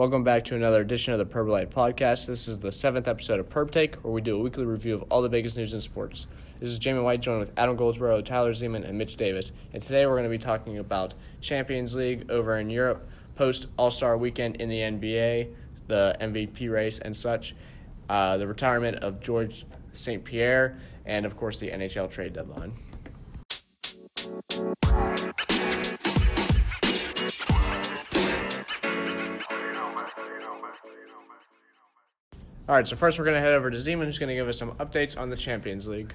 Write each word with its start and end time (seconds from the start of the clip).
Welcome 0.00 0.24
back 0.24 0.44
to 0.44 0.54
another 0.56 0.80
edition 0.80 1.12
of 1.12 1.18
the 1.18 1.26
Perbolite 1.26 1.68
Podcast. 1.68 2.24
This 2.24 2.48
is 2.48 2.58
the 2.58 2.72
seventh 2.72 3.06
episode 3.06 3.38
of 3.38 3.50
Perb 3.50 3.70
Take, 3.70 3.96
where 3.96 4.14
we 4.14 4.22
do 4.22 4.34
a 4.34 4.38
weekly 4.38 4.64
review 4.64 4.94
of 4.94 5.02
all 5.10 5.20
the 5.20 5.28
biggest 5.28 5.58
news 5.58 5.74
in 5.74 5.80
sports. 5.82 6.26
This 6.58 6.70
is 6.70 6.78
Jamie 6.78 7.00
White, 7.00 7.20
joined 7.20 7.40
with 7.40 7.52
Adam 7.58 7.76
Goldsboro, 7.76 8.22
Tyler 8.22 8.54
Zeman, 8.54 8.88
and 8.88 8.96
Mitch 8.96 9.16
Davis. 9.16 9.52
And 9.74 9.82
today 9.82 10.06
we're 10.06 10.14
going 10.14 10.22
to 10.22 10.30
be 10.30 10.38
talking 10.38 10.78
about 10.78 11.12
Champions 11.42 11.94
League 11.96 12.30
over 12.30 12.56
in 12.56 12.70
Europe, 12.70 13.10
post 13.34 13.66
All 13.76 13.90
Star 13.90 14.16
weekend 14.16 14.56
in 14.56 14.70
the 14.70 14.78
NBA, 14.78 15.52
the 15.86 16.16
MVP 16.18 16.72
race 16.72 16.98
and 17.00 17.14
such, 17.14 17.54
uh, 18.08 18.38
the 18.38 18.46
retirement 18.46 19.04
of 19.04 19.20
George 19.20 19.66
St. 19.92 20.24
Pierre, 20.24 20.78
and 21.04 21.26
of 21.26 21.36
course 21.36 21.60
the 21.60 21.68
NHL 21.68 22.10
trade 22.10 22.32
deadline. 22.32 22.72
All 32.70 32.76
right, 32.76 32.86
so 32.86 32.94
first 32.94 33.18
we're 33.18 33.24
going 33.24 33.34
to 33.34 33.40
head 33.40 33.54
over 33.54 33.68
to 33.68 33.78
Zeman, 33.78 34.04
who's 34.04 34.20
going 34.20 34.28
to 34.28 34.34
give 34.36 34.46
us 34.46 34.56
some 34.56 34.70
updates 34.74 35.18
on 35.18 35.28
the 35.28 35.34
Champions 35.34 35.88
League. 35.88 36.14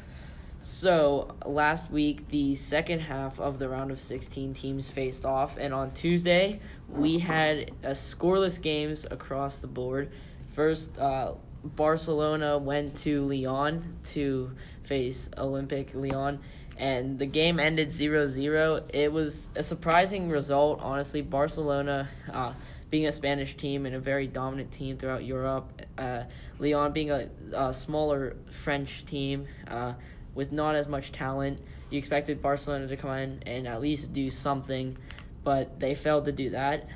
So, 0.62 1.36
last 1.45 1.91
week, 1.91 2.30
the 2.30 2.55
second 2.55 3.02
half 3.02 3.41
of 3.41 3.59
the 3.59 3.68
round 3.68 3.91
of 3.91 4.00
16 4.00 4.54
teams 4.54 4.90
faced 4.90 5.26
off, 5.26 5.58
and 5.58 5.73
on 5.73 5.91
Tuesday, 5.91 6.62
we 6.88 7.20
had 7.20 7.72
a 7.84 7.90
scoreless 7.90 8.62
games 8.62 9.05
across 9.12 9.59
the 9.59 9.68
board. 9.68 10.14
First, 10.54 10.98
uh, 10.98 11.34
Barcelona 11.66 12.58
went 12.58 12.95
to 13.00 13.28
Lyon 13.28 13.98
to 14.14 14.52
face 14.84 15.30
Olympic 15.38 15.94
Lyon, 15.94 16.40
and 16.78 17.20
the 17.20 17.26
game 17.26 17.59
ended 17.59 17.92
0 17.92 18.30
0. 18.30 18.86
It 18.94 19.12
was 19.12 19.50
a 19.58 19.64
surprising 19.64 20.30
result, 20.30 20.80
honestly. 20.81 21.22
Barcelona. 21.22 22.08
Uh, 22.31 22.53
being 22.95 23.08
a 23.08 23.12
Spanish 23.12 23.58
team 23.58 23.86
and 23.86 23.95
a 23.95 24.00
very 24.00 24.28
dominant 24.28 24.72
team 24.72 24.98
throughout 24.98 25.26
Europe. 25.26 25.81
Uh, 25.98 26.23
Lyon 26.59 26.91
being 26.91 27.12
a, 27.12 27.30
a, 27.53 27.73
smaller 27.73 28.36
French 28.52 29.06
team 29.06 29.48
uh, 29.67 29.94
with 30.34 30.52
not 30.52 30.75
as 30.75 30.88
much 30.88 31.12
talent. 31.12 31.59
You 31.89 32.00
expected 32.00 32.42
Barcelona 32.42 32.88
to 32.88 32.97
come 32.97 33.12
in 33.12 33.44
and 33.45 33.67
at 33.67 33.81
least 33.81 34.14
do 34.14 34.30
something, 34.30 34.97
but 35.44 35.80
they 35.80 35.95
failed 35.95 36.25
to 36.25 36.31
do 36.31 36.52
that. 36.52 36.88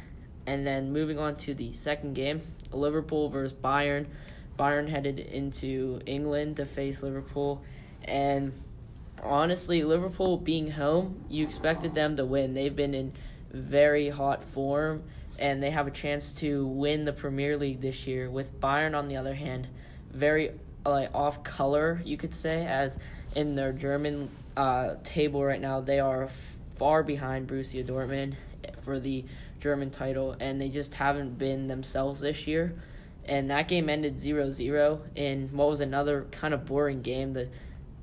And 0.46 0.66
then 0.66 0.92
moving 0.92 1.20
on 1.20 1.36
to 1.38 1.54
the 1.54 1.74
second 1.74 2.14
game, 2.14 2.42
Liverpool 2.72 3.30
versus 3.30 3.54
Bayern. 3.54 4.08
Bayern 4.58 4.90
headed 4.90 5.20
into 5.20 6.02
England 6.06 6.58
to 6.58 6.66
face 6.66 7.02
Liverpool, 7.04 7.64
and 8.04 8.52
honestly, 9.23 9.84
Liverpool 9.84 10.38
being 10.38 10.72
home, 10.72 11.23
you 11.30 11.46
expected 11.46 11.96
them 11.96 12.18
to 12.18 12.26
win. 12.26 12.54
They've 12.54 12.76
been 12.76 12.94
in 12.94 13.14
very 13.52 14.10
hot 14.10 14.44
form 14.44 15.04
and 15.40 15.64
they 15.64 15.72
have 15.72 15.88
a 15.88 15.92
chance 15.92 16.34
to 16.36 16.66
win 16.68 17.06
the 17.06 17.14
Premier 17.14 17.58
League 17.58 17.82
this 17.82 18.06
year. 18.06 18.30
With 18.30 18.59
Bayern, 18.59 18.95
on 18.95 19.08
the 19.08 19.18
other 19.18 19.34
hand, 19.34 19.68
very 20.12 20.52
like 20.86 21.14
off 21.14 21.44
color, 21.44 22.02
you 22.06 22.18
could 22.18 22.34
say, 22.34 22.66
as 22.66 22.98
in 23.36 23.56
their 23.56 23.72
German 23.72 24.30
uh, 24.58 24.95
table 25.04 25.44
right 25.44 25.62
now, 25.62 25.82
they 25.82 26.00
are 26.00 26.23
f- 26.23 26.58
far 26.76 27.04
behind 27.04 27.48
Borussia 27.48 27.86
Dortmund 27.86 28.36
for 28.82 29.00
the 29.00 29.26
German 29.60 29.92
title, 29.92 30.36
and 30.40 30.60
they 30.60 30.70
just 30.70 30.94
haven't 30.94 31.38
been 31.38 31.67
themselves 31.67 32.22
this 32.22 32.48
year. 32.48 32.76
And 33.26 33.52
that 33.52 33.67
game 33.67 33.90
ended 33.90 34.17
0-0 34.17 35.00
in 35.16 35.50
what 35.50 35.70
was 35.70 35.82
another 35.82 36.26
kind 36.32 36.54
of 36.54 36.66
boring 36.66 37.02
game. 37.02 37.34
That 37.34 37.50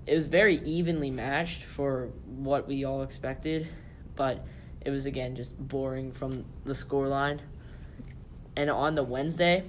it 0.07 0.15
was 0.15 0.29
very 0.29 0.59
evenly 0.61 1.11
matched 1.11 1.63
for 1.63 2.11
what 2.27 2.69
we 2.69 2.85
all 2.85 3.03
expected, 3.03 3.69
but 4.15 4.47
it 4.87 4.91
was 4.91 5.05
again 5.05 5.35
just 5.35 5.59
boring 5.59 6.13
from 6.13 6.45
the 6.65 6.73
scoreline. 6.73 7.41
And 8.55 8.71
on 8.71 8.95
the 8.95 9.03
Wednesday, 9.03 9.65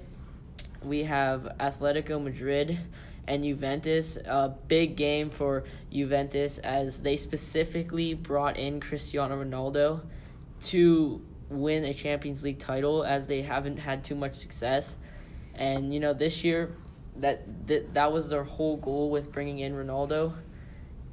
we 0.84 1.04
have 1.06 1.56
Atletico 1.60 2.23
Madrid 2.23 2.80
and 3.28 3.44
Juventus. 3.44 4.18
A 4.18 4.54
big 4.68 4.95
game 4.95 5.32
for 5.32 5.64
Juventus 5.92 6.60
as 6.60 7.02
they 7.02 7.17
specifically 7.17 8.14
brought 8.14 8.58
in 8.58 8.80
Cristiano 8.80 9.44
Ronaldo 9.44 10.02
to 10.67 11.26
win 11.49 11.84
a 11.84 11.95
Champions 11.95 12.44
League 12.44 12.60
title 12.60 13.04
as 13.04 13.26
they 13.26 13.42
haven't 13.42 13.78
had 13.78 14.04
too 14.04 14.16
much 14.16 14.36
success. 14.36 14.95
And 15.55 15.92
you 15.92 15.99
know, 15.99 16.14
this 16.14 16.44
year 16.44 16.76
that 17.16 17.67
that, 17.67 17.95
that 17.95 18.11
was 18.11 18.30
their 18.30 18.44
whole 18.44 18.78
goal 18.78 19.10
with 19.10 19.32
bringing 19.32 19.60
in 19.60 19.73
Ronaldo. 19.73 20.34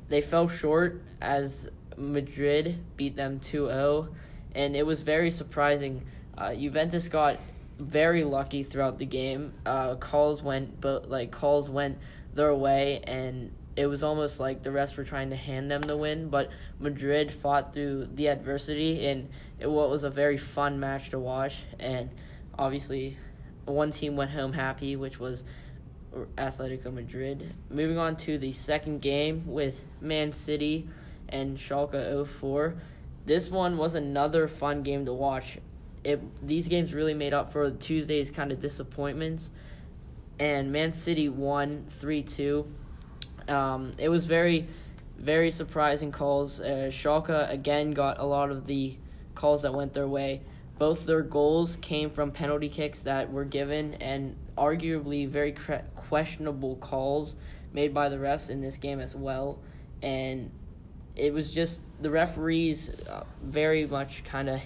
They 0.09 0.21
fell 0.21 0.49
short 0.49 1.03
as 1.21 1.71
Madrid 1.97 2.79
beat 2.97 3.17
them 3.17 3.41
2 3.41 3.69
0, 3.69 4.09
and 4.55 4.77
it 4.77 4.85
was 4.85 5.03
very 5.03 5.31
surprising. 5.31 6.03
Uh, 6.37 6.55
Juventus 6.55 7.09
got 7.09 7.39
very 7.79 8.25
lucky 8.25 8.63
throughout 8.63 8.99
the 8.99 9.07
game. 9.07 9.55
Uh, 9.65 9.95
calls 9.97 10.43
went, 10.43 10.81
but 10.81 11.11
like 11.11 11.31
calls 11.31 11.71
went 11.71 11.99
their 12.35 12.55
way, 12.55 13.01
and 13.05 13.53
it 13.77 13.87
was 13.87 14.03
almost 14.03 14.39
like 14.41 14.63
the 14.63 14.71
rest 14.71 14.97
were 14.97 15.05
trying 15.05 15.31
to 15.31 15.37
hand 15.37 15.71
them 15.71 15.83
the 15.83 15.97
win. 15.97 16.29
But 16.29 16.51
Madrid 16.79 17.33
fought 17.33 17.73
through 17.73 18.09
the 18.15 18.29
adversity, 18.29 19.07
and 19.07 19.29
it 19.59 19.71
what 19.71 19.91
was 19.91 20.05
a 20.05 20.11
very 20.11 20.37
fun 20.37 20.79
match 20.79 21.11
to 21.11 21.19
watch. 21.19 21.57
And 21.79 22.11
obviously, 22.59 23.17
one 23.65 23.91
team 23.91 24.17
went 24.17 24.31
home 24.31 24.53
happy, 24.53 24.97
which 24.97 25.19
was 25.19 25.45
Atletico 26.37 26.93
Madrid. 26.93 27.55
Moving 27.71 27.99
on 27.99 28.17
to 28.19 28.39
the 28.39 28.53
second 28.53 29.01
game 29.01 29.45
with 29.47 29.81
Man 30.01 30.33
City 30.33 30.89
and 31.29 31.59
Schalke 31.59 32.27
04. 32.27 32.75
This 33.27 33.51
one 33.51 33.77
was 33.77 33.95
another 33.95 34.49
fun 34.49 34.83
game 34.83 35.07
to 35.07 35.13
watch. 35.13 35.59
It 36.03 36.21
these 36.47 36.69
games 36.69 36.93
really 36.93 37.15
made 37.15 37.33
up 37.33 37.53
for 37.53 37.71
Tuesday's 37.71 38.31
kind 38.31 38.53
of 38.53 38.61
disappointments, 38.61 39.51
and 40.39 40.71
Man 40.71 40.93
City 40.93 41.31
won 41.31 41.87
three 41.89 42.23
two. 42.23 42.67
Um, 43.49 43.93
it 43.97 44.11
was 44.11 44.27
very, 44.27 44.69
very 45.17 45.51
surprising 45.51 46.13
calls. 46.13 46.61
Uh, 46.61 46.91
Schalke 46.91 47.51
again 47.51 47.93
got 47.93 48.19
a 48.19 48.25
lot 48.25 48.51
of 48.51 48.67
the 48.67 48.97
calls 49.35 49.63
that 49.63 49.73
went 49.73 49.95
their 49.95 50.09
way. 50.09 50.43
Both 50.79 51.07
their 51.07 51.23
goals 51.23 51.77
came 51.77 52.11
from 52.11 52.33
penalty 52.33 52.69
kicks 52.69 53.01
that 53.01 53.33
were 53.33 53.45
given, 53.45 53.95
and 53.95 54.37
arguably 54.57 55.29
very 55.29 55.53
cre- 55.53 55.87
questionable 55.97 56.77
calls 56.77 57.35
made 57.73 57.93
by 57.93 58.09
the 58.09 58.17
refs 58.17 58.51
in 58.51 58.61
this 58.61 58.77
game 58.77 59.01
as 59.01 59.15
well. 59.15 59.59
And 60.03 60.51
it 61.17 61.33
was 61.33 61.51
just 61.53 61.81
the 62.01 62.11
referees 62.11 62.91
uh, 63.09 63.25
very 63.43 63.87
much 63.87 64.25
kind 64.25 64.49
of 64.49 64.61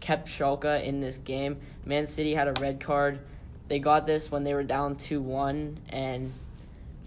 kept 0.00 0.28
Schalke 0.28 0.82
in 0.84 1.00
this 1.00 1.18
game. 1.18 1.58
Man 1.84 2.06
City 2.06 2.34
had 2.34 2.48
a 2.48 2.60
red 2.60 2.80
card. 2.80 3.20
They 3.68 3.78
got 3.78 4.06
this 4.06 4.30
when 4.30 4.44
they 4.44 4.54
were 4.54 4.62
down 4.62 4.96
2 4.96 5.20
1. 5.20 5.78
And 5.88 6.32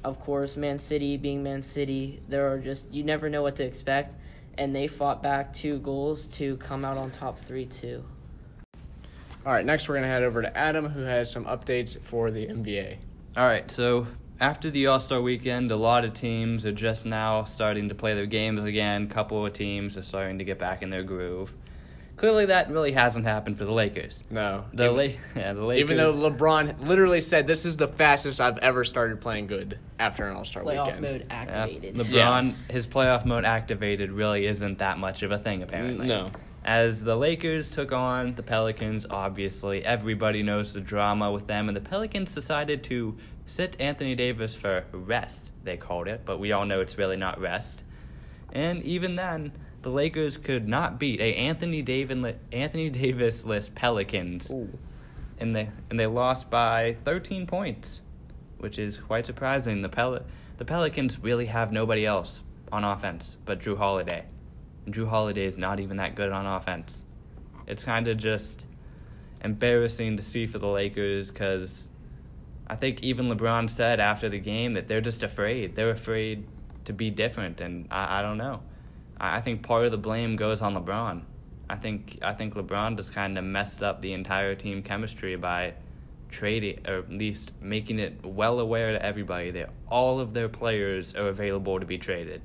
of 0.03 0.19
course, 0.19 0.57
Man 0.57 0.79
City 0.79 1.17
being 1.17 1.43
Man 1.43 1.61
City, 1.61 2.21
there 2.27 2.51
are 2.51 2.57
just, 2.57 2.91
you 2.93 3.03
never 3.03 3.29
know 3.29 3.41
what 3.41 3.55
to 3.57 3.63
expect. 3.63 4.15
And 4.57 4.75
they 4.75 4.87
fought 4.87 5.23
back 5.23 5.53
two 5.53 5.79
goals 5.79 6.25
to 6.25 6.57
come 6.57 6.83
out 6.83 6.97
on 6.97 7.11
top 7.11 7.39
3 7.39 7.65
2. 7.65 8.03
All 9.49 9.55
right, 9.55 9.65
next 9.65 9.89
we're 9.89 9.95
going 9.95 10.03
to 10.03 10.09
head 10.09 10.21
over 10.21 10.43
to 10.43 10.55
Adam, 10.55 10.85
who 10.89 11.01
has 11.01 11.31
some 11.31 11.45
updates 11.45 11.99
for 11.99 12.29
the 12.29 12.45
NBA. 12.45 12.97
All 13.35 13.47
right, 13.47 13.71
so 13.71 14.05
after 14.39 14.69
the 14.69 14.85
All 14.85 14.99
Star 14.99 15.19
weekend, 15.23 15.71
a 15.71 15.75
lot 15.75 16.05
of 16.05 16.13
teams 16.13 16.67
are 16.67 16.71
just 16.71 17.03
now 17.03 17.45
starting 17.45 17.89
to 17.89 17.95
play 17.95 18.13
their 18.13 18.27
games 18.27 18.63
again. 18.63 19.05
A 19.05 19.07
couple 19.07 19.43
of 19.43 19.51
teams 19.51 19.97
are 19.97 20.03
starting 20.03 20.37
to 20.37 20.43
get 20.43 20.59
back 20.59 20.83
in 20.83 20.91
their 20.91 21.01
groove. 21.01 21.51
Clearly, 22.15 22.45
that 22.45 22.69
really 22.69 22.91
hasn't 22.91 23.25
happened 23.25 23.57
for 23.57 23.65
the 23.65 23.71
Lakers. 23.71 24.21
No, 24.29 24.65
the 24.71 24.83
even, 24.83 24.95
La- 24.95 25.03
yeah, 25.41 25.53
the 25.53 25.65
Lakers. 25.65 25.81
Even 25.81 25.97
though 25.97 26.13
LeBron 26.13 26.85
literally 26.85 27.19
said 27.19 27.47
this 27.47 27.65
is 27.65 27.75
the 27.75 27.87
fastest 27.87 28.39
I've 28.39 28.59
ever 28.59 28.83
started 28.83 29.19
playing 29.19 29.47
good 29.47 29.79
after 29.97 30.29
an 30.29 30.35
All 30.35 30.45
Star 30.45 30.63
weekend. 30.63 30.89
Playoff 30.89 31.01
mode 31.01 31.25
activated. 31.31 31.97
Yeah, 31.97 32.03
LeBron, 32.03 32.49
yeah. 32.49 32.71
his 32.71 32.85
playoff 32.85 33.25
mode 33.25 33.45
activated 33.45 34.11
really 34.11 34.45
isn't 34.45 34.77
that 34.77 34.99
much 34.99 35.23
of 35.23 35.31
a 35.31 35.39
thing 35.39 35.63
apparently. 35.63 36.05
No. 36.05 36.27
As 36.69 37.03
the 37.03 37.15
Lakers 37.15 37.71
took 37.71 37.91
on 37.91 38.35
the 38.35 38.43
Pelicans, 38.43 39.07
obviously 39.09 39.83
everybody 39.83 40.43
knows 40.43 40.71
the 40.71 40.79
drama 40.79 41.31
with 41.31 41.47
them, 41.47 41.67
and 41.67 41.75
the 41.75 41.81
Pelicans 41.81 42.35
decided 42.35 42.83
to 42.83 43.17
sit 43.47 43.75
Anthony 43.79 44.13
Davis 44.13 44.55
for 44.55 44.85
rest, 44.91 45.49
they 45.63 45.77
called 45.77 46.07
it, 46.07 46.21
but 46.25 46.37
we 46.39 46.51
all 46.51 46.67
know 46.67 46.79
it's 46.79 46.95
really 46.95 47.17
not 47.17 47.41
rest. 47.41 47.81
And 48.53 48.83
even 48.83 49.15
then, 49.15 49.51
the 49.81 49.89
Lakers 49.89 50.37
could 50.37 50.67
not 50.67 50.99
beat 50.99 51.19
a 51.19 51.33
Anthony 51.33 51.81
Davis 51.81 52.35
Anthony 52.51 52.91
Davis 52.91 53.45
list 53.45 53.73
Pelicans. 53.73 54.51
Ooh. 54.51 54.69
And 55.39 55.55
they 55.55 55.71
and 55.89 55.99
they 55.99 56.05
lost 56.05 56.51
by 56.51 56.97
13 57.03 57.47
points, 57.47 58.01
which 58.59 58.77
is 58.77 58.99
quite 58.99 59.25
surprising. 59.25 59.81
The 59.81 59.89
Pel- 59.89 60.21
the 60.57 60.65
Pelicans 60.65 61.17
really 61.17 61.47
have 61.47 61.71
nobody 61.71 62.05
else 62.05 62.43
on 62.71 62.83
offense 62.83 63.37
but 63.43 63.59
Jrue 63.59 63.75
Holiday. 63.75 64.25
Jrue 64.87 65.07
Holiday 65.07 65.45
is 65.45 65.57
not 65.57 65.79
even 65.79 65.97
that 65.97 66.15
good 66.15 66.31
on 66.31 66.45
offense. 66.45 67.03
It's 67.67 67.83
kind 67.83 68.07
of 68.07 68.17
just 68.17 68.65
embarrassing 69.43 70.17
to 70.17 70.23
see 70.23 70.47
for 70.47 70.59
the 70.59 70.67
Lakers 70.67 71.31
cuz 71.31 71.89
I 72.67 72.75
think 72.75 73.01
even 73.03 73.27
LeBron 73.27 73.69
said 73.69 73.99
after 73.99 74.29
the 74.29 74.39
game 74.39 74.73
that 74.73 74.87
they're 74.87 75.01
just 75.01 75.23
afraid. 75.23 75.75
They're 75.75 75.89
afraid 75.89 76.45
to 76.85 76.93
be 76.93 77.09
different, 77.09 77.61
and 77.61 77.87
I, 77.89 78.19
I 78.19 78.21
don't 78.21 78.37
know. 78.37 78.61
I, 79.19 79.37
I 79.37 79.41
think 79.41 79.63
part 79.63 79.85
of 79.85 79.91
the 79.91 79.97
blame 79.97 80.35
goes 80.35 80.61
on 80.61 80.75
LeBron. 80.75 81.23
I 81.69 81.75
think 81.75 82.19
I 82.21 82.33
think 82.33 82.53
LeBron 82.53 82.97
just 82.97 83.13
kind 83.13 83.37
of 83.37 83.43
messed 83.43 83.81
up 83.81 84.01
the 84.01 84.13
entire 84.13 84.55
team 84.55 84.83
chemistry 84.83 85.35
by 85.35 85.73
trading 86.29 86.79
or 86.87 86.99
at 86.99 87.09
least 87.09 87.51
making 87.59 87.97
it 87.97 88.23
well 88.23 88.59
aware 88.59 88.91
to 88.91 89.03
everybody 89.03 89.49
that 89.51 89.71
all 89.87 90.19
of 90.19 90.33
their 90.33 90.49
players 90.49 91.15
are 91.15 91.27
available 91.27 91.79
to 91.79 91.85
be 91.85 91.97
traded. 91.97 92.41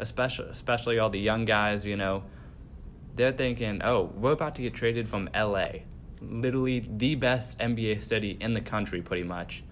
Especially 0.00 0.48
especially 0.50 0.98
all 0.98 1.10
the 1.10 1.20
young 1.20 1.44
guys, 1.44 1.86
you 1.86 1.96
know, 1.96 2.24
they're 3.16 3.32
thinking, 3.32 3.80
"Oh, 3.84 4.12
we're 4.16 4.32
about 4.32 4.54
to 4.56 4.62
get 4.62 4.74
traded 4.74 5.08
from 5.08 5.28
LA." 5.34 5.84
Literally 6.20 6.80
the 6.80 7.14
best 7.14 7.58
NBA 7.58 8.02
city 8.02 8.36
in 8.40 8.54
the 8.54 8.60
country 8.60 9.02
pretty 9.02 9.24
much. 9.24 9.62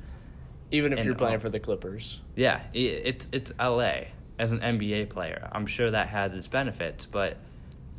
Even 0.70 0.92
if 0.92 0.98
And 0.98 1.06
you're 1.06 1.14
playing 1.14 1.38
for 1.38 1.48
the 1.48 1.60
Clippers. 1.60 2.20
Yeah, 2.36 2.60
it's 2.72 3.28
it's 3.32 3.52
LA 3.58 4.08
as 4.38 4.52
an 4.52 4.60
NBA 4.60 5.10
player. 5.10 5.48
I'm 5.52 5.66
sure 5.66 5.90
that 5.90 6.08
has 6.08 6.32
its 6.32 6.48
benefits, 6.48 7.06
but 7.06 7.38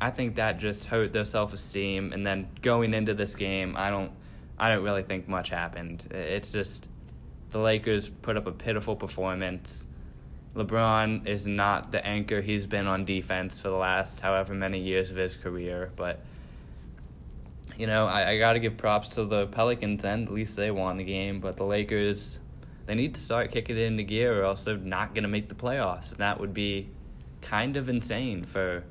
I 0.00 0.10
think 0.10 0.36
that 0.36 0.58
just 0.58 0.86
hurt 0.86 1.12
their 1.12 1.24
self 1.24 1.52
esteem. 1.52 2.12
And 2.12 2.26
then 2.26 2.48
going 2.62 2.94
into 2.94 3.14
this 3.14 3.34
game, 3.34 3.74
I 3.76 3.90
don't 3.90 4.12
I 4.58 4.68
don't 4.68 4.84
really 4.84 5.02
think 5.02 5.28
much 5.28 5.50
happened. 5.50 6.06
It's 6.10 6.52
just 6.52 6.86
the 7.50 7.58
Lakers 7.58 8.08
put 8.08 8.36
up 8.36 8.46
a 8.46 8.52
pitiful 8.52 8.96
performance. 8.96 9.86
LeBron 10.54 11.26
is 11.28 11.46
not 11.46 11.92
the 11.92 12.04
anchor 12.04 12.40
he's 12.40 12.66
been 12.66 12.86
on 12.86 13.04
defense 13.04 13.60
for 13.60 13.68
the 13.68 13.76
last 13.76 14.20
however 14.20 14.52
many 14.54 14.80
years 14.80 15.10
of 15.10 15.16
his 15.16 15.36
career, 15.36 15.92
but 15.96 16.20
you 17.78 17.86
know, 17.86 18.06
I, 18.06 18.30
I 18.30 18.38
got 18.38 18.54
to 18.54 18.60
give 18.60 18.76
props 18.76 19.10
to 19.10 19.24
the 19.24 19.46
Pelicans 19.46 20.04
and 20.04 20.26
at 20.28 20.34
least 20.34 20.56
they 20.56 20.70
won 20.70 20.96
the 20.98 21.04
game, 21.04 21.40
but 21.40 21.56
the 21.56 21.64
Lakers 21.64 22.38
they 22.86 22.94
need 22.96 23.14
to 23.14 23.20
start 23.20 23.52
kicking 23.52 23.76
it 23.76 23.82
into 23.82 24.02
gear 24.02 24.40
or 24.40 24.44
else 24.44 24.64
they're 24.64 24.76
not 24.76 25.14
going 25.14 25.22
to 25.22 25.28
make 25.28 25.48
the 25.48 25.54
playoffs. 25.54 26.10
And 26.10 26.18
that 26.18 26.40
would 26.40 26.52
be 26.52 26.88
kind 27.40 27.76
of 27.76 27.88
insane 27.88 28.42
for 28.42 28.82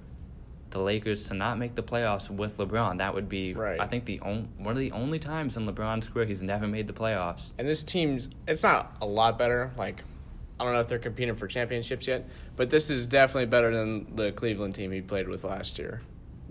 the 0.70 0.80
Lakers 0.80 1.28
to 1.28 1.34
not 1.34 1.58
make 1.58 1.76
the 1.76 1.84
playoffs 1.84 2.30
with 2.30 2.58
LeBron. 2.58 3.00
That 3.00 3.14
would 3.14 3.28
be, 3.28 3.54
Right. 3.54 3.80
I 3.80 3.88
think, 3.88 4.06
the 4.06 4.20
on, 4.22 4.48
one 4.58 4.72
of 4.72 4.80
the 4.80 4.92
only 4.92 5.20
times 5.20 5.58
in 5.58 5.68
LeBron's 5.68 6.08
career 6.08 6.26
he's 6.26 6.42
never 6.42 6.66
made 6.66 6.88
the 6.88 6.94
playoffs. 6.94 7.54
And 7.58 7.68
this 7.68 7.84
team's 7.84 8.30
it's 8.48 8.64
not 8.64 8.96
a 9.02 9.06
lot 9.06 9.38
better. 9.38 9.72
Like 9.78 10.04
I 10.60 10.66
don't 10.66 10.74
know 10.74 10.82
if 10.82 10.88
they're 10.88 11.00
competing 11.00 11.36
for 11.36 11.48
championships 11.48 12.06
yet, 12.08 12.28
but 12.56 12.70
this 12.70 12.90
is 12.90 13.08
definitely 13.08 13.46
better 13.46 13.74
than 13.74 14.16
the 14.16 14.32
Cleveland 14.34 14.76
team 14.76 14.92
he 14.92 15.02
played 15.02 15.30
with 15.30 15.44
last 15.44 15.80
year. 15.80 16.02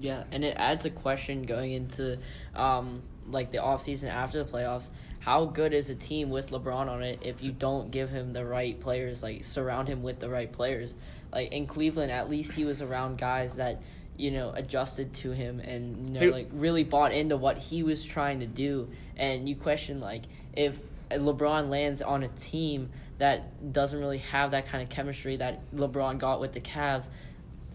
Yeah, 0.01 0.25
and 0.33 0.45
it 0.45 0.57
adds 0.57 0.87
a 0.87 0.91
question 0.91 1.43
going 1.43 1.73
into 1.73 2.19
um, 2.55 3.03
like 3.27 3.51
the 3.51 3.59
offseason 3.59 4.09
after 4.09 4.43
the 4.43 4.51
playoffs. 4.51 4.89
How 5.21 5.45
good 5.45 5.75
is 5.75 5.91
a 5.91 5.95
team 5.95 6.31
with 6.31 6.51
LeBron 6.51 6.89
on 6.89 7.03
it 7.03 7.19
if 7.23 7.43
you 7.43 7.53
don't 7.53 7.91
give 7.91 8.09
him 8.09 8.33
the 8.33 8.45
right 8.45 8.81
players, 8.81 9.23
like 9.23 9.45
surround 9.45 9.89
him 9.89 10.03
with 10.03 10.21
the 10.21 10.29
right 10.29 10.51
players? 10.51 10.95
Like 11.33 11.53
in 11.53 11.67
Cleveland, 11.67 12.11
at 12.13 12.31
least 12.31 12.53
he 12.53 12.65
was 12.65 12.81
around 12.81 13.19
guys 13.19 13.57
that 13.57 13.83
you 14.17 14.31
know 14.31 14.53
adjusted 14.55 15.13
to 15.15 15.31
him 15.31 15.61
and 15.61 16.11
you 16.11 16.21
know 16.21 16.29
like 16.31 16.49
really 16.53 16.83
bought 16.83 17.13
into 17.13 17.37
what 17.37 17.59
he 17.59 17.83
was 17.83 18.05
trying 18.05 18.41
to 18.41 18.47
do. 18.47 18.89
And 19.17 19.49
you 19.49 19.57
question 19.57 20.01
like 20.01 20.23
if 20.55 20.79
LeBron 21.11 21.69
lands 21.69 22.03
on 22.03 22.23
a 22.23 22.29
team 22.29 22.91
that 23.19 23.73
doesn't 23.73 23.99
really 23.99 24.19
have 24.19 24.53
that 24.53 24.67
kind 24.67 24.83
of 24.83 24.89
chemistry 24.89 25.37
that 25.37 25.61
LeBron 25.75 26.19
got 26.19 26.41
with 26.41 26.53
the 26.53 26.61
Cavs, 26.61 27.09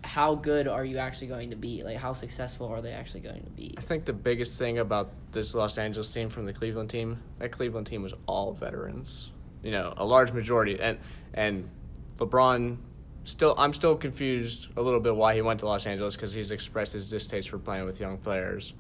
how 0.04 0.36
good 0.36 0.68
are 0.68 0.84
you 0.84 0.98
actually 0.98 1.28
going 1.28 1.50
to 1.50 1.56
be? 1.56 1.84
Like, 1.84 1.98
how 1.98 2.14
successful 2.14 2.68
are 2.68 2.82
they 2.82 2.92
actually 2.92 3.22
going 3.22 3.44
to 3.44 3.50
be? 3.50 3.74
I 3.78 3.82
think 3.82 4.06
the 4.06 4.14
biggest 4.14 4.58
thing 4.58 4.80
about 4.80 5.12
this 5.32 5.56
Los 5.56 5.78
Angeles 5.78 6.12
team 6.12 6.30
from 6.30 6.46
the 6.46 6.54
Cleveland 6.54 6.90
team, 6.90 7.22
that 7.38 7.52
Cleveland 7.52 7.88
team 7.88 8.04
was 8.04 8.14
all 8.26 8.54
veterans. 8.54 9.32
You 9.62 9.72
know, 9.72 9.94
a 9.96 10.06
large 10.06 10.34
majority, 10.34 10.78
and 10.80 11.00
and 11.34 11.70
LeBron 12.18 12.78
still. 13.24 13.56
I'm 13.58 13.74
still 13.74 13.96
confused 13.96 14.68
a 14.76 14.82
little 14.82 15.00
bit 15.00 15.16
why 15.16 15.36
he 15.36 15.42
went 15.42 15.62
to 15.62 15.68
Los 15.68 15.88
Angeles 15.88 16.18
because 16.18 16.34
he's 16.34 16.52
expressed 16.52 16.92
his 16.92 17.10
distaste 17.10 17.50
for 17.50 17.58
playing 17.58 17.86
with 17.86 18.02
young 18.02 18.18
players. 18.18 18.74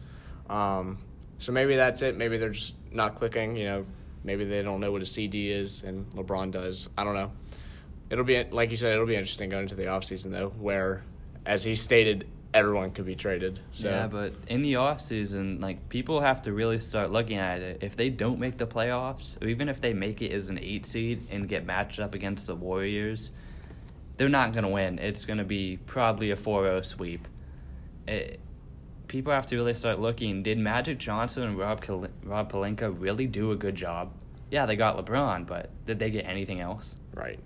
Um, 0.49 0.97
so 1.37 1.53
maybe 1.53 1.77
that's 1.77 2.01
it. 2.01 2.17
Maybe 2.17 2.37
they're 2.37 2.49
just 2.49 2.75
not 2.91 3.15
clicking. 3.15 3.55
You 3.55 3.65
know, 3.65 3.85
maybe 4.23 4.45
they 4.45 4.61
don't 4.61 4.79
know 4.79 4.91
what 4.91 5.01
a 5.01 5.05
CD 5.05 5.51
is, 5.51 5.83
and 5.83 6.09
LeBron 6.13 6.51
does. 6.51 6.89
I 6.97 7.03
don't 7.03 7.15
know. 7.15 7.31
It'll 8.09 8.23
be 8.23 8.43
like 8.43 8.71
you 8.71 8.77
said. 8.77 8.93
It'll 8.93 9.05
be 9.05 9.15
interesting 9.15 9.49
going 9.49 9.63
into 9.63 9.75
the 9.75 9.85
offseason 9.85 10.31
though, 10.31 10.49
where, 10.49 11.03
as 11.45 11.63
he 11.63 11.75
stated, 11.75 12.27
everyone 12.53 12.91
could 12.91 13.05
be 13.05 13.15
traded. 13.15 13.59
So. 13.73 13.89
Yeah, 13.89 14.07
but 14.07 14.33
in 14.47 14.61
the 14.61 14.75
off 14.75 15.01
season, 15.01 15.59
like 15.59 15.89
people 15.89 16.21
have 16.21 16.41
to 16.43 16.53
really 16.53 16.79
start 16.79 17.11
looking 17.11 17.37
at 17.37 17.61
it. 17.61 17.79
If 17.81 17.95
they 17.95 18.09
don't 18.09 18.39
make 18.39 18.57
the 18.57 18.67
playoffs, 18.67 19.41
even 19.43 19.69
if 19.69 19.81
they 19.81 19.93
make 19.93 20.21
it 20.21 20.31
as 20.31 20.49
an 20.49 20.59
eight 20.59 20.85
seed 20.85 21.27
and 21.31 21.47
get 21.47 21.65
matched 21.65 21.99
up 21.99 22.13
against 22.13 22.47
the 22.47 22.55
Warriors, 22.55 23.31
they're 24.17 24.29
not 24.29 24.53
gonna 24.53 24.69
win. 24.69 24.99
It's 24.99 25.25
gonna 25.25 25.43
be 25.43 25.77
probably 25.77 26.31
a 26.31 26.35
4-0 26.35 26.85
sweep. 26.85 27.27
It, 28.07 28.39
people 29.13 29.31
have 29.31 29.45
to 29.45 29.55
really 29.55 29.75
start 29.75 29.99
looking. 29.99 30.41
Did 30.41 30.57
Magic 30.57 30.97
Johnson 30.97 31.43
and 31.43 31.55
Rob 31.55 31.81
Kal- 31.81 32.07
Rob 32.23 32.51
Pelinka 32.51 32.91
really 32.99 33.27
do 33.27 33.51
a 33.51 33.55
good 33.55 33.75
job? 33.75 34.11
Yeah, 34.49 34.65
they 34.65 34.75
got 34.75 34.97
LeBron, 34.97 35.45
but 35.45 35.69
did 35.85 35.99
they 35.99 36.09
get 36.09 36.27
anything 36.27 36.59
else? 36.59 36.95
Right. 37.13 37.39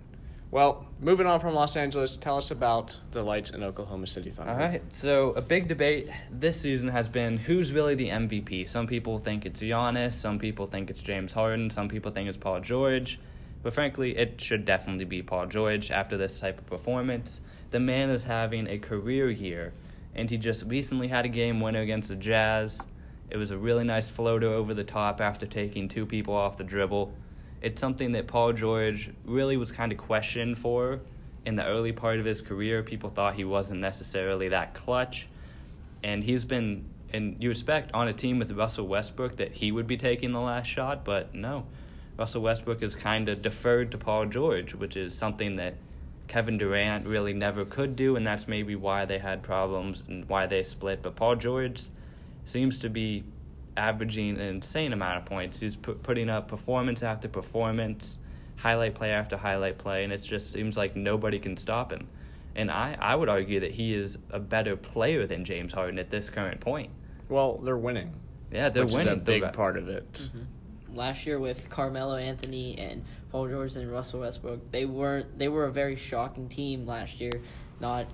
Well, 0.50 0.86
moving 0.98 1.26
on 1.26 1.40
from 1.40 1.52
Los 1.52 1.76
Angeles, 1.76 2.16
tell 2.16 2.38
us 2.38 2.50
about 2.50 2.98
the 3.10 3.22
lights 3.22 3.50
in 3.50 3.62
Oklahoma 3.62 4.06
City 4.06 4.30
Thunder. 4.30 4.52
All 4.52 4.58
right. 4.58 4.82
So 4.94 5.32
a 5.32 5.42
big 5.42 5.68
debate 5.68 6.08
this 6.30 6.58
season 6.58 6.88
has 6.88 7.06
been 7.06 7.36
who's 7.36 7.70
really 7.70 7.94
the 7.94 8.08
MVP. 8.08 8.66
Some 8.66 8.86
people 8.86 9.18
think 9.18 9.44
it's 9.44 9.60
Giannis. 9.60 10.14
Some 10.14 10.38
people 10.38 10.64
think 10.64 10.88
it's 10.88 11.02
James 11.02 11.34
Harden. 11.34 11.68
Some 11.68 11.90
people 11.90 12.12
think 12.12 12.30
it's 12.30 12.38
Paul 12.38 12.60
George. 12.60 13.20
But 13.62 13.74
frankly, 13.74 14.16
it 14.16 14.40
should 14.40 14.64
definitely 14.64 15.04
be 15.04 15.22
Paul 15.22 15.48
George 15.48 15.90
after 15.90 16.16
this 16.16 16.40
type 16.40 16.58
of 16.58 16.64
performance. 16.64 17.42
The 17.72 17.80
man 17.80 18.08
is 18.08 18.22
having 18.22 18.66
a 18.68 18.78
career 18.78 19.28
year, 19.28 19.74
and 20.14 20.30
he 20.30 20.36
just 20.36 20.64
recently 20.64 21.08
had 21.08 21.24
a 21.24 21.28
game 21.28 21.60
winner 21.60 21.80
against 21.80 22.08
the 22.08 22.16
Jazz. 22.16 22.82
It 23.30 23.36
was 23.36 23.50
a 23.50 23.58
really 23.58 23.84
nice 23.84 24.08
floater 24.08 24.48
over 24.48 24.74
the 24.74 24.84
top 24.84 25.20
after 25.20 25.46
taking 25.46 25.88
two 25.88 26.06
people 26.06 26.34
off 26.34 26.56
the 26.56 26.64
dribble. 26.64 27.12
It's 27.60 27.80
something 27.80 28.12
that 28.12 28.26
Paul 28.26 28.52
George 28.52 29.10
really 29.24 29.56
was 29.56 29.70
kind 29.72 29.92
of 29.92 29.98
questioned 29.98 30.58
for 30.58 31.00
in 31.44 31.56
the 31.56 31.66
early 31.66 31.92
part 31.92 32.18
of 32.18 32.24
his 32.24 32.40
career. 32.40 32.82
People 32.82 33.10
thought 33.10 33.34
he 33.34 33.44
wasn't 33.44 33.80
necessarily 33.80 34.48
that 34.48 34.74
clutch. 34.74 35.28
And 36.02 36.22
he's 36.22 36.44
been, 36.44 36.84
and 37.12 37.36
you 37.42 37.48
respect 37.48 37.92
on 37.92 38.08
a 38.08 38.12
team 38.12 38.38
with 38.38 38.50
Russell 38.52 38.86
Westbrook 38.86 39.36
that 39.36 39.52
he 39.52 39.72
would 39.72 39.86
be 39.86 39.96
taking 39.96 40.32
the 40.32 40.40
last 40.40 40.66
shot, 40.66 41.04
but 41.04 41.34
no. 41.34 41.66
Russell 42.16 42.42
Westbrook 42.42 42.82
has 42.82 42.94
kind 42.94 43.28
of 43.28 43.42
deferred 43.42 43.92
to 43.92 43.98
Paul 43.98 44.26
George, 44.26 44.74
which 44.74 44.96
is 44.96 45.14
something 45.14 45.56
that 45.56 45.74
Kevin 46.28 46.58
Durant 46.58 47.06
really 47.06 47.32
never 47.32 47.64
could 47.64 47.96
do, 47.96 48.16
and 48.16 48.26
that's 48.26 48.46
maybe 48.46 48.76
why 48.76 49.04
they 49.06 49.18
had 49.18 49.42
problems 49.42 50.02
and 50.08 50.28
why 50.28 50.46
they 50.46 50.62
split. 50.62 51.02
But 51.02 51.16
Paul 51.16 51.36
George 51.36 51.82
seems 52.44 52.78
to 52.80 52.88
be 52.90 53.24
averaging 53.76 54.30
an 54.36 54.40
insane 54.42 54.92
amount 54.92 55.18
of 55.18 55.24
points. 55.24 55.58
He's 55.58 55.76
pu- 55.76 55.94
putting 55.94 56.28
up 56.28 56.48
performance 56.48 57.02
after 57.02 57.28
performance, 57.28 58.18
highlight 58.56 58.94
play 58.94 59.10
after 59.10 59.36
highlight 59.36 59.78
play, 59.78 60.04
and 60.04 60.12
it 60.12 60.18
just 60.18 60.52
seems 60.52 60.76
like 60.76 60.96
nobody 60.96 61.38
can 61.38 61.56
stop 61.56 61.92
him. 61.92 62.06
And 62.54 62.70
I, 62.70 62.96
I 63.00 63.14
would 63.14 63.28
argue 63.28 63.60
that 63.60 63.72
he 63.72 63.94
is 63.94 64.18
a 64.30 64.40
better 64.40 64.76
player 64.76 65.26
than 65.26 65.44
James 65.44 65.72
Harden 65.72 65.98
at 65.98 66.10
this 66.10 66.28
current 66.28 66.60
point. 66.60 66.90
Well, 67.28 67.58
they're 67.58 67.76
winning. 67.76 68.12
Yeah, 68.50 68.68
they're 68.68 68.84
which 68.84 68.94
winning. 68.94 69.08
is 69.08 69.12
a 69.14 69.16
big 69.16 69.42
They're- 69.42 69.52
part 69.52 69.76
of 69.76 69.88
it. 69.88 70.12
Mm-hmm. 70.12 70.38
Last 70.98 71.26
year 71.26 71.38
with 71.38 71.70
Carmelo 71.70 72.16
Anthony 72.16 72.76
and 72.76 73.04
Paul 73.30 73.46
George 73.46 73.76
and 73.76 73.88
Russell 73.88 74.18
Westbrook, 74.18 74.72
they 74.72 74.84
weren't. 74.84 75.38
They 75.38 75.46
were 75.46 75.66
a 75.66 75.70
very 75.70 75.94
shocking 75.94 76.48
team 76.48 76.86
last 76.86 77.20
year, 77.20 77.30
not 77.78 78.08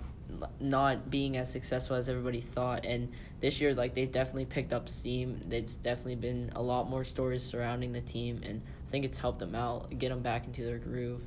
not 0.60 1.10
being 1.10 1.38
as 1.38 1.50
successful 1.50 1.96
as 1.96 2.10
everybody 2.10 2.42
thought. 2.42 2.84
And 2.84 3.10
this 3.40 3.58
year, 3.58 3.74
like 3.74 3.94
they 3.94 4.04
definitely 4.04 4.44
picked 4.44 4.74
up 4.74 4.90
steam. 4.90 5.40
It's 5.50 5.76
definitely 5.76 6.16
been 6.16 6.52
a 6.56 6.60
lot 6.60 6.90
more 6.90 7.04
stories 7.04 7.42
surrounding 7.42 7.90
the 7.90 8.02
team, 8.02 8.42
and 8.44 8.60
I 8.86 8.90
think 8.90 9.06
it's 9.06 9.16
helped 9.16 9.38
them 9.38 9.54
out, 9.54 9.98
get 9.98 10.10
them 10.10 10.20
back 10.20 10.44
into 10.44 10.62
their 10.62 10.78
groove. 10.78 11.22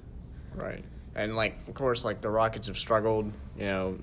Right. 0.53 0.85
And 1.15 1.35
like, 1.35 1.57
of 1.67 1.73
course, 1.73 2.05
like 2.05 2.21
the 2.21 2.29
Rockets 2.29 2.67
have 2.67 2.77
struggled. 2.77 3.33
You 3.57 3.65
know, 3.65 3.97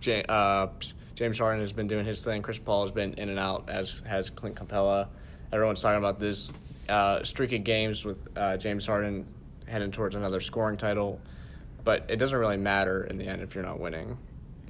J- 0.00 0.24
uh, 0.26 0.68
James 1.14 1.38
Harden 1.38 1.60
has 1.60 1.74
been 1.74 1.88
doing 1.88 2.06
his 2.06 2.24
thing. 2.24 2.40
Chris 2.40 2.58
Paul 2.58 2.82
has 2.82 2.90
been 2.90 3.12
in 3.14 3.28
and 3.28 3.38
out, 3.38 3.68
as 3.68 4.00
has 4.06 4.30
Clint 4.30 4.56
Capela. 4.56 5.08
Everyone's 5.52 5.82
talking 5.82 5.98
about 5.98 6.18
this 6.18 6.50
uh, 6.88 7.22
streak 7.22 7.52
of 7.52 7.64
games 7.64 8.04
with 8.04 8.26
uh, 8.36 8.56
James 8.56 8.86
Harden 8.86 9.26
heading 9.66 9.90
towards 9.90 10.14
another 10.14 10.40
scoring 10.40 10.76
title, 10.76 11.20
but 11.84 12.04
it 12.08 12.16
doesn't 12.16 12.38
really 12.38 12.56
matter 12.56 13.04
in 13.04 13.18
the 13.18 13.26
end 13.26 13.42
if 13.42 13.54
you're 13.54 13.64
not 13.64 13.80
winning, 13.80 14.16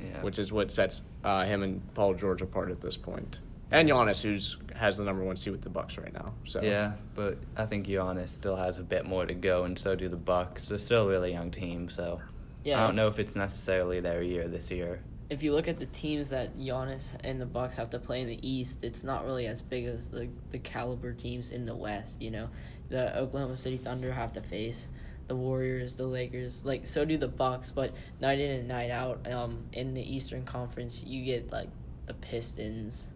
Yeah. 0.01 0.23
which 0.23 0.39
is 0.39 0.53
what 0.53 0.71
sets 0.71 1.03
uh, 1.25 1.45
him 1.45 1.63
and 1.63 1.83
Paul 1.95 2.15
George 2.15 2.43
apart 2.43 2.71
at 2.71 2.81
this 2.81 2.97
point. 2.97 3.41
And 3.71 3.89
Giannis, 3.89 4.23
who's 4.23 4.57
has 4.77 4.99
the 4.99 5.05
number 5.05 5.25
one 5.25 5.37
seed 5.37 5.53
with 5.53 5.63
the 5.63 5.71
Bucks 5.71 5.99
right 5.99 6.13
now. 6.13 6.35
So 6.45 6.61
Yeah, 6.63 6.93
but 7.15 7.39
I 7.57 7.67
think 7.67 7.87
Giannis 7.87 8.29
still 8.29 8.55
has 8.57 8.79
a 8.79 8.83
bit 8.83 9.05
more 9.07 9.27
to 9.27 9.35
go, 9.35 9.65
and 9.65 9.79
so 9.79 9.95
do 9.97 10.09
the 10.09 10.17
Bucks. 10.17 10.69
They're 10.69 10.79
still 10.79 11.07
a 11.07 11.09
really 11.09 11.33
young 11.33 11.51
team, 11.51 11.89
so 11.89 12.21
Yeah, 12.65 12.83
I 12.83 12.87
don't 12.87 12.97
know 12.97 13.09
if 13.09 13.19
it's 13.19 13.35
necessarily 13.37 14.01
their 14.01 14.23
year 14.23 14.49
this 14.49 14.71
year. 14.71 15.01
If 15.29 15.43
you 15.43 15.53
look 15.53 15.69
at 15.69 15.79
the 15.79 15.87
teams 15.87 16.31
that 16.31 16.57
Giannis 16.59 17.05
and 17.25 17.41
the 17.41 17.47
Bucks 17.47 17.77
have 17.77 17.91
to 17.91 17.99
play 17.99 18.21
in 18.21 18.29
the 18.29 18.49
East, 18.49 18.79
it's 18.83 19.03
not 19.03 19.25
really 19.25 19.47
as 19.47 19.61
big 19.61 19.87
as 19.87 20.09
the 20.09 20.29
the 20.51 20.59
caliber 20.59 21.13
teams 21.13 21.51
in 21.51 21.67
the 21.67 21.75
West. 21.75 22.21
You 22.21 22.31
know, 22.31 22.49
the 22.89 23.17
Oklahoma 23.17 23.57
City 23.57 23.77
Thunder 23.77 24.13
have 24.13 24.33
to 24.35 24.41
face 24.41 24.87
the 25.29 25.35
Warriors, 25.35 25.95
the 25.97 26.07
Lakers. 26.07 26.65
Like 26.65 26.87
so 26.87 27.05
do 27.05 27.19
the 27.19 27.29
Bucks, 27.29 27.71
but 27.71 27.93
night 28.21 28.39
in 28.39 28.51
and 28.51 28.69
night 28.69 28.91
out, 28.91 29.27
um, 29.31 29.65
in 29.73 29.95
the 29.95 30.15
Eastern 30.15 30.45
Conference, 30.45 31.03
you 31.05 31.25
get 31.25 31.51
like 31.51 31.69
the 32.07 32.15
Pistons. 32.15 33.09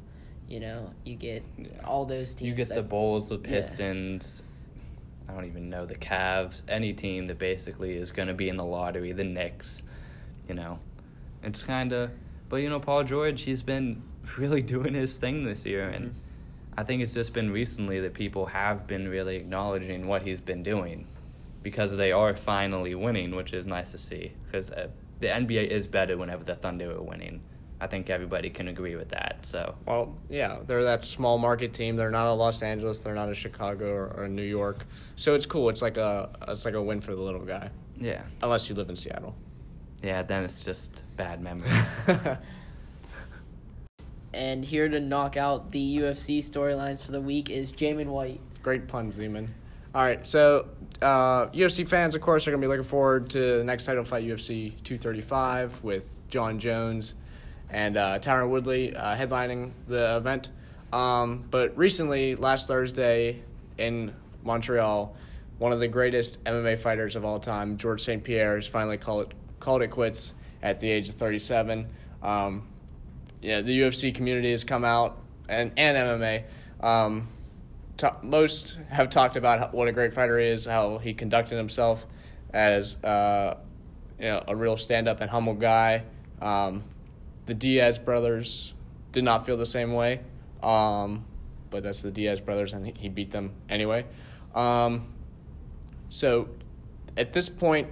You 0.49 0.59
know, 0.59 0.91
you 1.05 1.15
get 1.15 1.45
all 1.85 2.05
those 2.05 2.35
teams. 2.35 2.49
You 2.49 2.55
get 2.55 2.69
the 2.69 2.83
Bulls, 2.83 3.29
the 3.29 3.37
Yeah. 3.37 3.49
Pistons. 3.49 4.43
I 5.29 5.33
don't 5.33 5.45
even 5.45 5.71
know 5.71 5.87
the 5.87 5.95
Cavs. 5.95 6.63
Any 6.67 6.93
team 6.93 7.29
that 7.29 7.39
basically 7.39 7.97
is 7.97 8.11
going 8.11 8.27
to 8.27 8.35
be 8.35 8.49
in 8.49 8.57
the 8.57 8.65
lottery, 8.65 9.13
the 9.13 9.23
Knicks. 9.23 9.85
You 10.49 10.57
know, 10.57 10.81
it's 11.43 11.63
kind 11.63 11.93
of. 11.93 12.11
But 12.49 12.57
you 12.57 12.69
know, 12.69 12.81
Paul 12.81 13.05
George, 13.05 13.43
he's 13.43 13.63
been 13.63 14.03
really 14.39 14.63
doing 14.63 14.95
his 14.95 15.17
thing 15.17 15.45
this 15.45 15.65
year, 15.67 15.89
and 15.89 16.11
Mhm. 16.11 16.15
I 16.79 16.85
think 16.85 17.03
it's 17.03 17.15
just 17.15 17.33
been 17.35 17.51
recently 17.51 18.01
that 18.01 18.15
people 18.15 18.47
have 18.47 18.87
been 18.87 19.09
really 19.09 19.37
acknowledging 19.37 20.07
what 20.07 20.23
he's 20.23 20.41
been 20.41 20.63
doing, 20.63 21.07
because 21.63 21.97
they 21.97 22.13
are 22.13 22.35
finally 22.35 22.95
winning, 22.95 23.35
which 23.35 23.53
is 23.53 23.67
nice 23.67 23.91
to 23.93 23.99
see. 23.99 24.33
Because 24.47 24.71
uh, 24.71 24.89
the 25.19 25.27
NBA 25.29 25.67
is 25.69 25.87
better 25.87 26.17
whenever 26.17 26.45
the 26.45 26.55
Thunder 26.55 26.91
are 26.93 27.03
winning. 27.03 27.43
I 27.83 27.87
think 27.87 28.09
everybody 28.11 28.51
can 28.51 28.69
agree 28.69 28.95
with 28.95 29.09
that. 29.09 29.39
So. 29.43 29.75
Well, 29.87 30.17
yeah, 30.29 30.59
they're 30.67 30.85
that 30.85 31.05
small 31.05 31.39
market 31.39 31.73
team. 31.73 31.97
They're 31.97 32.11
not 32.11 32.27
a 32.29 32.35
Los 32.35 32.63
Angeles. 32.63 33.01
They're 33.01 33.15
not 33.15 33.31
a 33.31 33.35
Chicago 33.35 33.91
or, 33.91 34.07
or 34.17 34.29
New 34.29 34.43
York. 34.43 34.87
So 35.17 35.35
it's 35.35 35.47
cool. 35.47 35.69
It's 35.71 35.81
like 35.83 35.97
a 35.97 36.29
it's 36.49 36.65
like 36.67 36.75
a 36.75 36.83
win 36.83 37.01
for 37.01 37.15
the 37.15 37.23
little 37.23 37.45
guy, 37.45 37.71
Yeah. 37.99 38.23
unless 38.43 38.69
you 38.69 38.75
live 38.75 38.91
in 38.91 38.97
Seattle. 38.97 39.35
Yeah, 40.03 40.23
then 40.23 40.45
it's 40.45 40.61
just 40.61 40.91
bad 41.17 41.41
memories. 41.43 42.05
And 44.33 44.65
here 44.65 44.89
to 44.89 45.01
knock 45.01 45.37
out 45.37 45.71
the 45.71 45.99
UFC 45.99 46.39
storylines 46.39 47.05
for 47.05 47.13
the 47.13 47.21
week 47.21 47.51
is 47.51 47.73
Jamin 47.73 48.07
White. 48.07 48.41
Great 48.63 48.87
pun, 48.87 49.11
Zeman. 49.11 49.49
All 49.93 50.05
right, 50.05 50.27
so 50.27 50.69
uh, 51.03 51.47
UFC 51.47 51.89
fans, 51.89 52.15
of 52.15 52.21
course, 52.21 52.47
are 52.47 52.53
going 52.53 52.61
to 52.61 52.65
be 52.65 52.69
looking 52.69 52.89
forward 52.89 53.31
to 53.31 53.59
the 53.59 53.65
next 53.65 53.87
title 53.87 54.05
fight, 54.05 54.25
UFC 54.25 54.71
235, 54.85 55.83
with 55.83 56.21
Jon 56.29 56.61
Jones 56.61 57.15
and 57.71 57.97
uh, 57.97 58.21
Tyron 58.21 58.51
Woodley 58.51 58.95
uh, 58.95 59.17
headlining 59.17 59.73
the 59.89 60.17
event. 60.17 60.51
Um, 60.93 61.45
but 61.51 61.77
recently, 61.77 62.37
last 62.37 62.69
Thursday 62.69 63.41
in 63.79 64.15
Montreal, 64.45 65.17
one 65.59 65.73
of 65.73 65.81
the 65.81 65.89
greatest 65.89 66.43
MMA 66.45 66.79
fighters 66.79 67.17
of 67.17 67.25
all 67.25 67.41
time, 67.41 67.79
George 67.79 68.03
St. 68.03 68.23
Pierre, 68.23 68.55
has 68.55 68.69
finally 68.69 68.97
called 68.97 69.27
it, 69.27 69.35
called 69.61 69.83
it 69.83 69.89
quits 69.89 70.35
at 70.63 70.81
the 70.81 70.91
age 70.91 71.09
of 71.09 71.15
37. 71.15 71.87
Um, 72.23 72.67
yeah, 73.41 73.61
the 73.61 73.81
UFC 73.81 74.15
community 74.15 74.51
has 74.51 74.65
come 74.65 74.85
out 74.85 75.19
and 75.49 75.73
and 75.77 75.97
MMA. 75.97 76.45
Um, 76.81 77.29
ta- 77.97 78.19
most 78.23 78.79
have 78.89 79.11
talked 79.11 79.37
about 79.37 79.59
how, 79.59 79.69
what 79.69 79.89
a 79.89 79.93
great 79.93 80.13
fighter 80.13 80.39
he 80.39 80.47
is, 80.47 80.65
how 80.65 80.99
he 80.99 81.15
conducted 81.15 81.57
himself 81.57 82.07
as 82.53 83.03
uh, 83.05 83.57
you 84.19 84.27
know 84.27 84.43
a 84.49 84.57
real 84.57 84.77
stand 84.77 85.09
up 85.09 85.21
and 85.21 85.31
humble 85.31 85.55
guy. 85.55 86.03
Um, 86.41 86.83
the 87.47 87.55
Diaz 87.55 87.99
brothers 87.99 88.75
did 89.13 89.25
not 89.25 89.47
feel 89.47 89.57
the 89.57 89.67
same 89.67 89.93
way, 89.93 90.21
um, 90.63 91.25
but 91.71 91.83
that's 91.83 92.03
the 92.03 92.11
Diaz 92.11 92.41
brothers, 92.41 92.75
and 92.75 92.87
he, 92.87 92.95
he 92.97 93.09
beat 93.09 93.31
them 93.31 93.53
anyway. 93.69 94.07
Um, 94.55 95.07
so 96.09 96.49
at 97.17 97.33
this 97.33 97.49
point, 97.49 97.89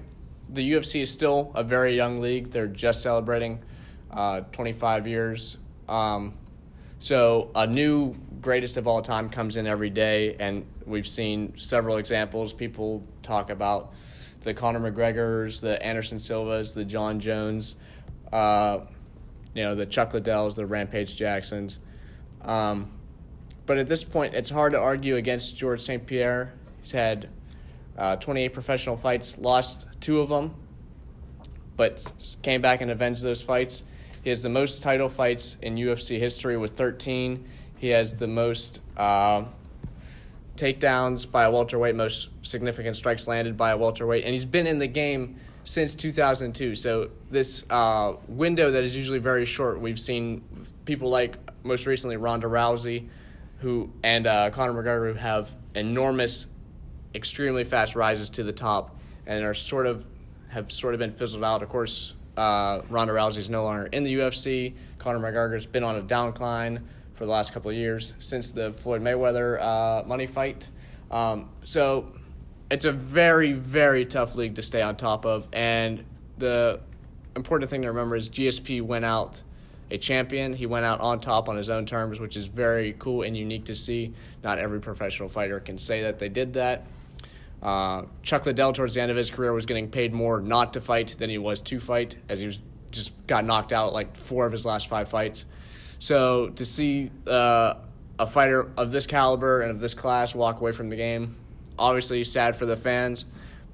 the 0.49 0.73
UFC 0.73 1.03
is 1.03 1.11
still 1.11 1.53
a 1.55 1.63
very 1.63 1.95
young 1.95 2.21
league. 2.21 2.51
They're 2.51 2.67
just 2.67 3.03
celebrating 3.03 3.63
uh, 4.11 4.41
25 4.53 5.07
years. 5.07 5.59
Um, 5.89 6.35
so 6.99 7.51
a 7.55 7.67
new 7.67 8.15
greatest 8.41 8.77
of 8.77 8.87
all 8.87 9.03
time 9.03 9.31
comes 9.31 9.57
in 9.57 9.67
every 9.67 9.91
day, 9.91 10.37
and 10.39 10.65
we've 10.87 11.07
seen 11.07 11.57
several 11.57 11.97
examples. 11.97 12.53
People 12.53 13.05
talk 13.23 13.51
about 13.51 13.93
the 14.43 14.55
Conor 14.55 14.91
McGregor's, 14.91 15.61
the 15.61 15.81
Anderson 15.83 16.19
Silvas, 16.19 16.75
the 16.75 16.85
Jon 16.85 17.21
Jones, 17.21 17.77
uh, 18.33 18.81
you 19.55 19.63
know, 19.63 19.75
the 19.75 19.87
Chuck 19.87 20.13
Liddells, 20.13 20.57
the 20.57 20.67
Rampage 20.67 21.17
Jacksons. 21.17 21.79
Um, 22.43 22.93
but 23.67 23.79
at 23.79 23.89
this 23.89 24.05
point, 24.05 24.35
it's 24.35 24.51
hard 24.51 24.73
to 24.73 24.79
argue 24.79 25.17
against 25.17 25.57
George 25.57 25.81
St. 25.81 26.07
Pierre. 26.07 26.55
He's 26.81 26.93
had 26.93 27.29
uh, 27.99 28.17
28 28.17 28.51
professional 28.51 28.97
fights, 28.97 29.37
lost 29.39 29.87
two 30.01 30.21
of 30.21 30.29
them, 30.29 30.55
but 31.77 32.11
came 32.43 32.63
back 32.63 32.81
and 32.81 32.91
avenged 32.91 33.23
those 33.23 33.43
fights. 33.43 33.85
He 34.23 34.31
has 34.31 34.43
the 34.43 34.49
most 34.49 34.83
title 34.83 35.09
fights 35.09 35.57
in 35.63 35.77
UFC 35.77 36.19
history 36.19 36.57
with 36.57 36.73
13. 36.73 37.45
He 37.77 37.89
has 37.89 38.17
the 38.17 38.27
most 38.27 38.81
uh, 38.97 39.45
takedowns 40.57 41.31
by 41.31 41.45
a 41.45 41.51
welterweight, 41.51 41.95
most 41.95 42.31
significant 42.43 42.97
strikes 42.97 43.29
landed 43.29 43.57
by 43.57 43.71
a 43.71 43.77
welterweight, 43.77 44.25
and 44.25 44.33
he's 44.33 44.45
been 44.45 44.67
in 44.67 44.79
the 44.79 44.87
game 44.87 45.37
since 45.65 45.95
2002. 45.95 46.75
So 46.75 47.11
this 47.31 47.65
uh, 47.71 48.15
window 48.27 48.71
that 48.71 48.85
is 48.85 48.97
usually 48.97 49.19
very 49.19 49.45
short, 49.45 49.81
we've 49.81 50.01
seen 50.01 50.43
people 50.85 51.11
like 51.11 51.37
most 51.63 51.87
recently 51.87 52.17
Ronda 52.17 52.47
Rousey, 52.47 53.09
who 53.61 53.91
and 54.03 54.27
uh, 54.27 54.51
Conor 54.51 54.83
McGregor 54.83 55.13
who 55.13 55.19
have 55.19 55.55
enormous, 55.75 56.47
extremely 57.15 57.65
fast 57.65 57.95
rises 57.95 58.31
to 58.31 58.43
the 58.43 58.53
top, 58.53 58.97
and 59.27 59.45
are 59.45 59.55
sort 59.55 59.87
of 59.87 60.05
have 60.49 60.73
sort 60.73 60.95
of 60.95 61.01
been 61.01 61.11
fizzled 61.11 61.45
out. 61.45 61.63
Of 61.63 61.69
course, 61.69 62.15
uh, 62.37 62.83
Ronda 62.89 63.13
Rousey 63.13 63.39
is 63.39 63.51
no 63.51 63.65
longer 63.65 63.87
in 63.87 64.05
the 64.05 64.15
UFC. 64.15 64.75
Conor 64.99 65.19
McGregor's 65.19 65.67
been 65.67 65.85
on 65.85 65.97
a 65.97 66.03
downcline 66.03 66.81
for 67.15 67.25
the 67.25 67.31
last 67.31 67.53
couple 67.53 67.71
of 67.71 67.77
years 67.77 68.15
since 68.19 68.53
the 68.53 68.73
Floyd 68.73 69.03
Mayweather 69.03 69.61
uh, 69.61 70.07
money 70.07 70.27
fight. 70.27 70.71
Um, 71.11 71.51
so 71.65 72.13
it's 72.71 72.85
a 72.85 72.93
very, 72.93 73.53
very 73.53 74.07
tough 74.07 74.35
league 74.35 74.55
to 74.55 74.63
stay 74.63 74.83
on 74.83 74.97
top 74.97 75.27
of. 75.27 75.49
And 75.53 76.05
the 76.39 76.81
important 77.35 77.71
thing 77.71 77.83
to 77.83 77.89
remember 77.89 78.17
is 78.17 78.31
GSP 78.31 78.83
went 78.83 79.05
out 79.05 79.43
a 79.91 79.99
champion. 79.99 80.53
He 80.53 80.67
went 80.67 80.85
out 80.85 81.01
on 81.01 81.21
top 81.21 81.49
on 81.49 81.57
his 81.57 81.71
own 81.71 81.87
terms, 81.87 82.21
which 82.21 82.37
is 82.37 82.47
very 82.47 82.95
cool 82.99 83.23
and 83.23 83.37
unique 83.37 83.65
to 83.67 83.75
see. 83.75 84.13
Not 84.45 84.59
every 84.59 84.81
professional 84.81 85.29
fighter 85.29 85.61
can 85.61 85.79
say 85.79 86.03
that 86.03 86.19
they 86.19 86.29
did 86.29 86.53
that. 86.55 86.87
Uh, 87.63 88.05
Chuck 88.23 88.47
Liddell, 88.47 88.73
towards 88.73 88.95
the 88.95 89.01
end 89.01 89.11
of 89.11 89.17
his 89.17 89.31
career, 89.31 89.53
was 89.53 89.67
getting 89.67 89.91
paid 89.91 90.13
more 90.13 90.41
not 90.41 90.73
to 90.75 90.81
fight 90.81 91.17
than 91.19 91.29
he 91.29 91.39
was 91.39 91.61
to 91.63 91.81
fight, 91.81 92.17
as 92.29 92.39
he 92.39 92.47
was 92.47 92.59
just 92.91 93.13
got 93.27 93.45
knocked 93.45 93.73
out 93.73 93.93
like 93.93 94.17
four 94.17 94.47
of 94.47 94.53
his 94.53 94.65
last 94.65 94.89
five 94.89 95.09
fights. 95.09 95.45
So 95.99 96.51
to 96.51 96.65
see 96.65 97.11
uh, 97.27 97.75
a 98.19 98.27
fighter 98.27 98.71
of 98.77 98.93
this 98.93 99.07
caliber 99.07 99.63
and 99.63 99.71
of 99.71 99.81
this 99.81 99.95
class 99.95 100.35
walk 100.35 100.61
away 100.61 100.73
from 100.73 100.89
the 100.89 100.97
game, 100.97 101.37
obviously 101.79 102.23
sad 102.25 102.57
for 102.57 102.67
the 102.67 102.77
fans, 102.77 103.25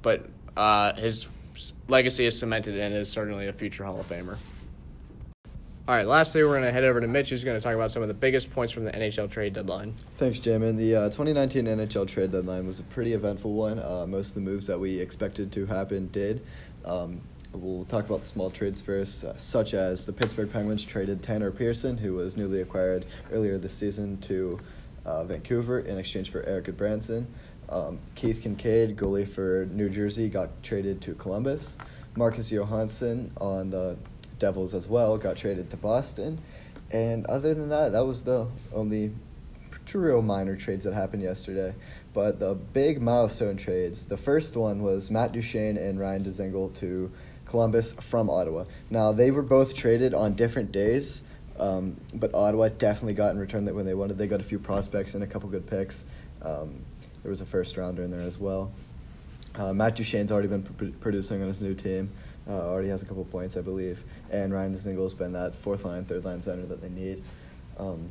but 0.02 0.26
uh, 0.56 0.94
his 0.94 1.28
legacy 1.88 2.26
is 2.26 2.38
cemented 2.38 2.78
and 2.78 2.94
is 2.94 3.10
certainly 3.10 3.48
a 3.48 3.52
future 3.52 3.84
Hall 3.84 4.00
of 4.00 4.08
Famer. 4.08 4.36
All 5.86 5.94
right, 5.94 6.06
lastly, 6.06 6.42
we're 6.42 6.52
going 6.52 6.62
to 6.62 6.72
head 6.72 6.84
over 6.84 6.98
to 6.98 7.06
Mitch, 7.06 7.28
who's 7.28 7.44
going 7.44 7.60
to 7.60 7.62
talk 7.62 7.74
about 7.74 7.92
some 7.92 8.00
of 8.00 8.08
the 8.08 8.14
biggest 8.14 8.50
points 8.50 8.72
from 8.72 8.84
the 8.84 8.90
NHL 8.92 9.30
trade 9.30 9.52
deadline. 9.52 9.92
Thanks, 10.16 10.40
Jamin. 10.40 10.78
The 10.78 10.96
uh, 10.96 11.04
2019 11.10 11.66
NHL 11.66 12.08
trade 12.08 12.32
deadline 12.32 12.66
was 12.66 12.80
a 12.80 12.84
pretty 12.84 13.12
eventful 13.12 13.52
one. 13.52 13.78
Uh, 13.78 14.06
most 14.08 14.28
of 14.28 14.34
the 14.36 14.40
moves 14.40 14.66
that 14.66 14.80
we 14.80 14.98
expected 14.98 15.52
to 15.52 15.66
happen 15.66 16.08
did. 16.08 16.42
Um, 16.86 17.20
we'll 17.52 17.84
talk 17.84 18.06
about 18.06 18.22
the 18.22 18.26
small 18.26 18.50
trades 18.50 18.80
first, 18.80 19.24
uh, 19.24 19.36
such 19.36 19.74
as 19.74 20.06
the 20.06 20.14
Pittsburgh 20.14 20.50
Penguins 20.50 20.86
traded 20.86 21.22
Tanner 21.22 21.50
Pearson, 21.50 21.98
who 21.98 22.14
was 22.14 22.34
newly 22.34 22.62
acquired 22.62 23.04
earlier 23.30 23.58
this 23.58 23.74
season, 23.74 24.16
to 24.22 24.58
uh, 25.04 25.24
Vancouver 25.24 25.80
in 25.80 25.98
exchange 25.98 26.30
for 26.30 26.42
Erik 26.44 26.64
Gudbranson. 26.64 27.26
Um, 27.68 27.98
Keith 28.14 28.42
Kinkaid, 28.42 28.96
goalie 28.96 29.28
for 29.28 29.68
New 29.70 29.90
Jersey, 29.90 30.30
got 30.30 30.62
traded 30.62 31.02
to 31.02 31.14
Columbus. 31.14 31.76
Marcus 32.16 32.50
Johansson 32.50 33.32
on 33.38 33.70
the 33.70 33.98
Devils 34.44 34.74
as 34.74 34.86
well 34.86 35.16
got 35.16 35.38
traded 35.38 35.70
to 35.70 35.76
Boston. 35.78 36.38
And 36.90 37.24
other 37.24 37.54
than 37.54 37.70
that, 37.70 37.92
that 37.92 38.04
was 38.04 38.24
the 38.24 38.46
only 38.74 39.14
real 39.94 40.20
minor 40.20 40.54
trades 40.54 40.84
that 40.84 40.92
happened 40.92 41.22
yesterday. 41.22 41.74
But 42.12 42.40
the 42.40 42.54
big 42.54 43.00
milestone 43.00 43.56
trades, 43.56 44.04
the 44.04 44.18
first 44.18 44.54
one 44.54 44.82
was 44.82 45.10
Matt 45.10 45.32
Duchene 45.32 45.78
and 45.78 45.98
Ryan 45.98 46.24
Dzingel 46.24 46.74
to 46.74 47.10
Columbus 47.46 47.94
from 47.94 48.28
Ottawa. 48.28 48.64
Now, 48.90 49.12
they 49.12 49.30
were 49.30 49.42
both 49.42 49.72
traded 49.72 50.12
on 50.12 50.34
different 50.34 50.72
days, 50.72 51.22
um, 51.58 51.96
but 52.12 52.34
Ottawa 52.34 52.68
definitely 52.68 53.14
got 53.14 53.30
in 53.30 53.38
return 53.38 53.64
that 53.64 53.74
when 53.74 53.86
they 53.86 53.94
wanted. 53.94 54.18
They 54.18 54.26
got 54.26 54.40
a 54.40 54.44
few 54.44 54.58
prospects 54.58 55.14
and 55.14 55.24
a 55.24 55.26
couple 55.26 55.48
good 55.48 55.66
picks. 55.66 56.04
Um, 56.42 56.84
there 57.22 57.30
was 57.30 57.40
a 57.40 57.46
first 57.46 57.78
rounder 57.78 58.02
in 58.02 58.10
there 58.10 58.20
as 58.20 58.38
well. 58.38 58.72
Uh, 59.54 59.72
Matt 59.72 59.96
Duchene's 59.96 60.30
already 60.30 60.48
been 60.48 60.64
pr- 60.64 60.98
producing 61.00 61.40
on 61.40 61.48
his 61.48 61.62
new 61.62 61.74
team. 61.74 62.10
Uh, 62.48 62.68
already 62.68 62.88
has 62.88 63.02
a 63.02 63.06
couple 63.06 63.24
points, 63.24 63.56
I 63.56 63.62
believe. 63.62 64.04
And 64.30 64.52
Ryan 64.52 64.74
Dzingel's 64.74 65.14
been 65.14 65.32
that 65.32 65.54
fourth 65.54 65.84
line, 65.84 66.04
third 66.04 66.24
line 66.24 66.42
center 66.42 66.66
that 66.66 66.82
they 66.82 66.90
need. 66.90 67.22
Um, 67.78 68.10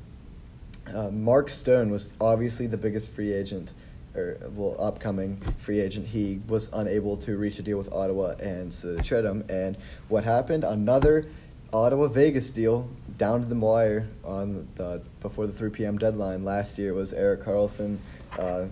uh, 0.93 1.09
Mark 1.09 1.49
Stone 1.49 1.91
was 1.91 2.13
obviously 2.19 2.67
the 2.67 2.77
biggest 2.77 3.11
free 3.11 3.31
agent, 3.31 3.73
or 4.15 4.37
well, 4.55 4.75
upcoming 4.79 5.37
free 5.59 5.79
agent. 5.79 6.07
He 6.07 6.41
was 6.47 6.69
unable 6.73 7.15
to 7.17 7.37
reach 7.37 7.59
a 7.59 7.61
deal 7.61 7.77
with 7.77 7.91
Ottawa 7.93 8.35
and 8.39 8.73
so 8.73 8.95
they 8.95 9.01
trade 9.01 9.23
him. 9.23 9.45
And 9.49 9.77
what 10.09 10.23
happened? 10.23 10.63
Another 10.63 11.27
Ottawa 11.71 12.07
Vegas 12.07 12.51
deal 12.51 12.89
down 13.17 13.41
to 13.41 13.47
the 13.47 13.55
wire 13.55 14.07
on 14.23 14.67
the 14.75 15.01
before 15.21 15.47
the 15.47 15.53
three 15.53 15.69
p.m. 15.69 15.97
deadline 15.97 16.43
last 16.43 16.77
year 16.77 16.93
was 16.93 17.13
Erik 17.13 17.43
Karlsson. 17.43 17.97
Uh, 18.37 18.65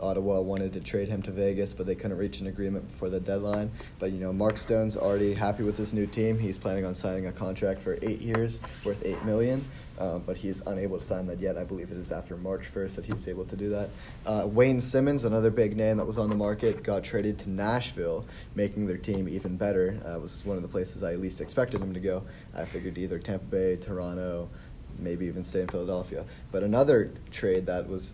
Ottawa 0.00 0.40
wanted 0.40 0.72
to 0.74 0.80
trade 0.80 1.08
him 1.08 1.22
to 1.22 1.30
Vegas, 1.30 1.74
but 1.74 1.86
they 1.86 1.94
couldn't 1.94 2.16
reach 2.16 2.40
an 2.40 2.46
agreement 2.46 2.88
before 2.88 3.10
the 3.10 3.20
deadline. 3.20 3.70
But 3.98 4.12
you 4.12 4.18
know, 4.18 4.32
Mark 4.32 4.56
Stone's 4.56 4.96
already 4.96 5.34
happy 5.34 5.62
with 5.62 5.76
his 5.76 5.92
new 5.92 6.06
team. 6.06 6.38
He's 6.38 6.58
planning 6.58 6.84
on 6.84 6.94
signing 6.94 7.26
a 7.26 7.32
contract 7.32 7.82
for 7.82 7.98
eight 8.02 8.20
years, 8.20 8.60
worth 8.84 9.04
eight 9.04 9.22
million. 9.24 9.64
Uh, 9.98 10.18
but 10.20 10.36
he's 10.36 10.60
unable 10.66 10.96
to 10.96 11.04
sign 11.04 11.26
that 11.26 11.40
yet. 11.40 11.58
I 11.58 11.64
believe 11.64 11.90
it 11.90 11.96
is 11.96 12.12
after 12.12 12.36
March 12.36 12.66
first 12.66 12.94
that 12.96 13.04
he's 13.04 13.26
able 13.26 13.44
to 13.46 13.56
do 13.56 13.70
that. 13.70 13.90
Uh, 14.24 14.46
Wayne 14.46 14.80
Simmonds, 14.80 15.24
another 15.24 15.50
big 15.50 15.76
name 15.76 15.96
that 15.96 16.04
was 16.04 16.18
on 16.18 16.28
the 16.28 16.36
market, 16.36 16.84
got 16.84 17.02
traded 17.02 17.36
to 17.40 17.50
Nashville, 17.50 18.24
making 18.54 18.86
their 18.86 18.96
team 18.96 19.28
even 19.28 19.56
better. 19.56 19.98
Uh, 20.06 20.20
was 20.20 20.44
one 20.44 20.56
of 20.56 20.62
the 20.62 20.68
places 20.68 21.02
I 21.02 21.16
least 21.16 21.40
expected 21.40 21.80
him 21.80 21.92
to 21.94 22.00
go. 22.00 22.22
I 22.54 22.64
figured 22.64 22.96
either 22.96 23.18
Tampa 23.18 23.46
Bay, 23.46 23.76
Toronto 23.76 24.48
maybe 24.98 25.26
even 25.26 25.44
stay 25.44 25.60
in 25.60 25.68
Philadelphia. 25.68 26.24
But 26.50 26.62
another 26.62 27.12
trade 27.30 27.66
that 27.66 27.88
was 27.88 28.12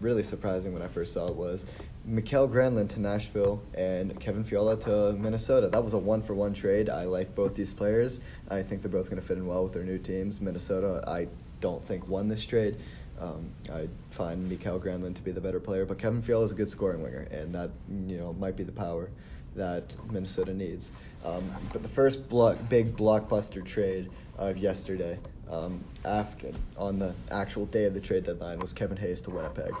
really 0.00 0.22
surprising 0.22 0.72
when 0.72 0.82
I 0.82 0.88
first 0.88 1.12
saw 1.12 1.28
it 1.28 1.36
was 1.36 1.66
Mikael 2.04 2.48
Granlund 2.48 2.88
to 2.90 3.00
Nashville 3.00 3.62
and 3.74 4.18
Kevin 4.20 4.44
Fiala 4.44 4.76
to 4.80 5.12
Minnesota. 5.14 5.68
That 5.68 5.82
was 5.82 5.92
a 5.92 5.98
one 5.98 6.22
for 6.22 6.34
one 6.34 6.54
trade. 6.54 6.88
I 6.88 7.04
like 7.04 7.34
both 7.34 7.54
these 7.54 7.74
players. 7.74 8.20
I 8.48 8.62
think 8.62 8.82
they're 8.82 8.90
both 8.90 9.10
going 9.10 9.20
to 9.20 9.26
fit 9.26 9.38
in 9.38 9.46
well 9.46 9.64
with 9.64 9.72
their 9.72 9.82
new 9.82 9.98
teams. 9.98 10.40
Minnesota, 10.40 11.02
I 11.06 11.28
don't 11.60 11.84
think 11.84 12.08
won 12.08 12.28
this 12.28 12.46
trade. 12.46 12.76
Um, 13.18 13.50
I 13.72 13.88
find 14.10 14.48
Mikael 14.48 14.78
Granlund 14.78 15.14
to 15.14 15.22
be 15.22 15.32
the 15.32 15.40
better 15.40 15.58
player, 15.58 15.86
but 15.86 15.98
Kevin 15.98 16.20
Fiala 16.20 16.44
is 16.44 16.52
a 16.52 16.54
good 16.54 16.70
scoring 16.70 17.02
winger, 17.02 17.26
and 17.30 17.54
that 17.54 17.70
you 18.06 18.18
know 18.18 18.34
might 18.34 18.56
be 18.56 18.62
the 18.62 18.72
power 18.72 19.08
that 19.56 19.96
Minnesota 20.10 20.52
needs. 20.52 20.92
Um, 21.24 21.44
but 21.72 21.82
the 21.82 21.88
first 21.88 22.28
block, 22.28 22.56
big 22.68 22.94
blockbuster 22.94 23.64
trade 23.64 24.10
of 24.36 24.58
yesterday 24.58 25.18
um, 25.50 25.84
after 26.04 26.50
on 26.76 26.98
the 26.98 27.14
actual 27.30 27.66
day 27.66 27.84
of 27.84 27.94
the 27.94 28.00
trade 28.00 28.24
deadline 28.24 28.58
was 28.58 28.72
Kevin 28.72 28.96
Hayes 28.96 29.22
to 29.22 29.30
Winnipeg. 29.30 29.72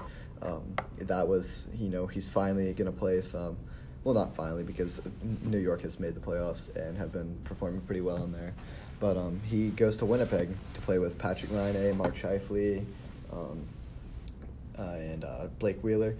Um, 0.42 0.74
that 0.98 1.26
was 1.26 1.66
you 1.78 1.88
know 1.88 2.06
he's 2.06 2.30
finally 2.30 2.72
going 2.72 2.90
to 2.90 2.96
play 2.96 3.20
some. 3.20 3.56
Well, 4.04 4.14
not 4.14 4.36
finally 4.36 4.62
because 4.62 5.00
New 5.44 5.58
York 5.58 5.82
has 5.82 5.98
made 5.98 6.14
the 6.14 6.20
playoffs 6.20 6.74
and 6.76 6.96
have 6.96 7.12
been 7.12 7.36
performing 7.42 7.80
pretty 7.80 8.00
well 8.00 8.22
in 8.22 8.30
there. 8.30 8.52
But 9.00 9.16
um, 9.16 9.40
he 9.44 9.70
goes 9.70 9.96
to 9.98 10.06
Winnipeg 10.06 10.48
to 10.74 10.80
play 10.82 10.98
with 10.98 11.18
Patrik 11.18 11.50
Laine, 11.50 11.96
Mark 11.96 12.14
Scheifele, 12.14 12.84
um, 13.32 13.66
uh, 14.78 14.82
and 14.82 15.24
uh, 15.24 15.46
Blake 15.58 15.82
Wheeler. 15.82 16.16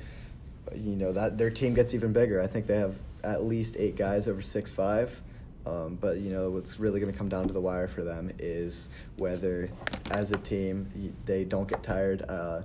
You 0.74 0.96
know 0.96 1.12
that 1.12 1.38
their 1.38 1.50
team 1.50 1.74
gets 1.74 1.94
even 1.94 2.12
bigger. 2.12 2.42
I 2.42 2.48
think 2.48 2.66
they 2.66 2.78
have 2.78 2.98
at 3.22 3.42
least 3.44 3.76
eight 3.78 3.96
guys 3.96 4.26
over 4.26 4.42
six 4.42 4.72
five. 4.72 5.20
Um, 5.66 5.96
but 5.96 6.18
you 6.18 6.30
know 6.30 6.50
what's 6.50 6.78
really 6.78 7.00
going 7.00 7.12
to 7.12 7.18
come 7.18 7.28
down 7.28 7.46
to 7.48 7.52
the 7.52 7.60
wire 7.60 7.88
for 7.88 8.04
them 8.04 8.30
is 8.38 8.88
whether, 9.16 9.68
as 10.10 10.30
a 10.30 10.38
team, 10.38 11.14
they 11.24 11.44
don't 11.44 11.68
get 11.68 11.82
tired. 11.82 12.22
Uh, 12.28 12.62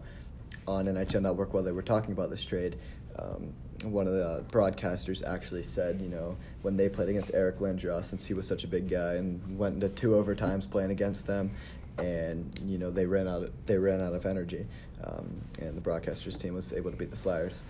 on 0.67 0.85
NHL 0.85 1.21
Network 1.21 1.53
while 1.53 1.63
they 1.63 1.71
were 1.71 1.81
talking 1.81 2.11
about 2.11 2.29
this 2.29 2.43
trade, 2.45 2.77
um, 3.17 3.53
one 3.83 4.07
of 4.07 4.13
the 4.13 4.45
broadcasters 4.51 5.25
actually 5.25 5.63
said, 5.63 6.01
you 6.01 6.07
know, 6.07 6.37
when 6.61 6.77
they 6.77 6.87
played 6.87 7.09
against 7.09 7.33
Eric 7.33 7.57
Lindros, 7.59 8.05
since 8.05 8.25
he 8.25 8.33
was 8.33 8.47
such 8.47 8.63
a 8.63 8.67
big 8.67 8.89
guy, 8.89 9.15
and 9.15 9.57
went 9.57 9.75
into 9.75 9.89
two 9.89 10.11
overtimes 10.11 10.69
playing 10.69 10.91
against 10.91 11.25
them, 11.27 11.51
and 11.97 12.59
you 12.65 12.77
know 12.77 12.89
they 12.89 13.05
ran 13.05 13.27
out 13.27 13.43
of, 13.43 13.51
they 13.65 13.77
ran 13.77 14.01
out 14.01 14.13
of 14.13 14.25
energy, 14.25 14.65
um, 15.03 15.41
and 15.59 15.75
the 15.75 15.81
broadcasters 15.81 16.39
team 16.39 16.53
was 16.53 16.73
able 16.73 16.91
to 16.91 16.97
beat 16.97 17.11
the 17.11 17.17
Flyers. 17.17 17.65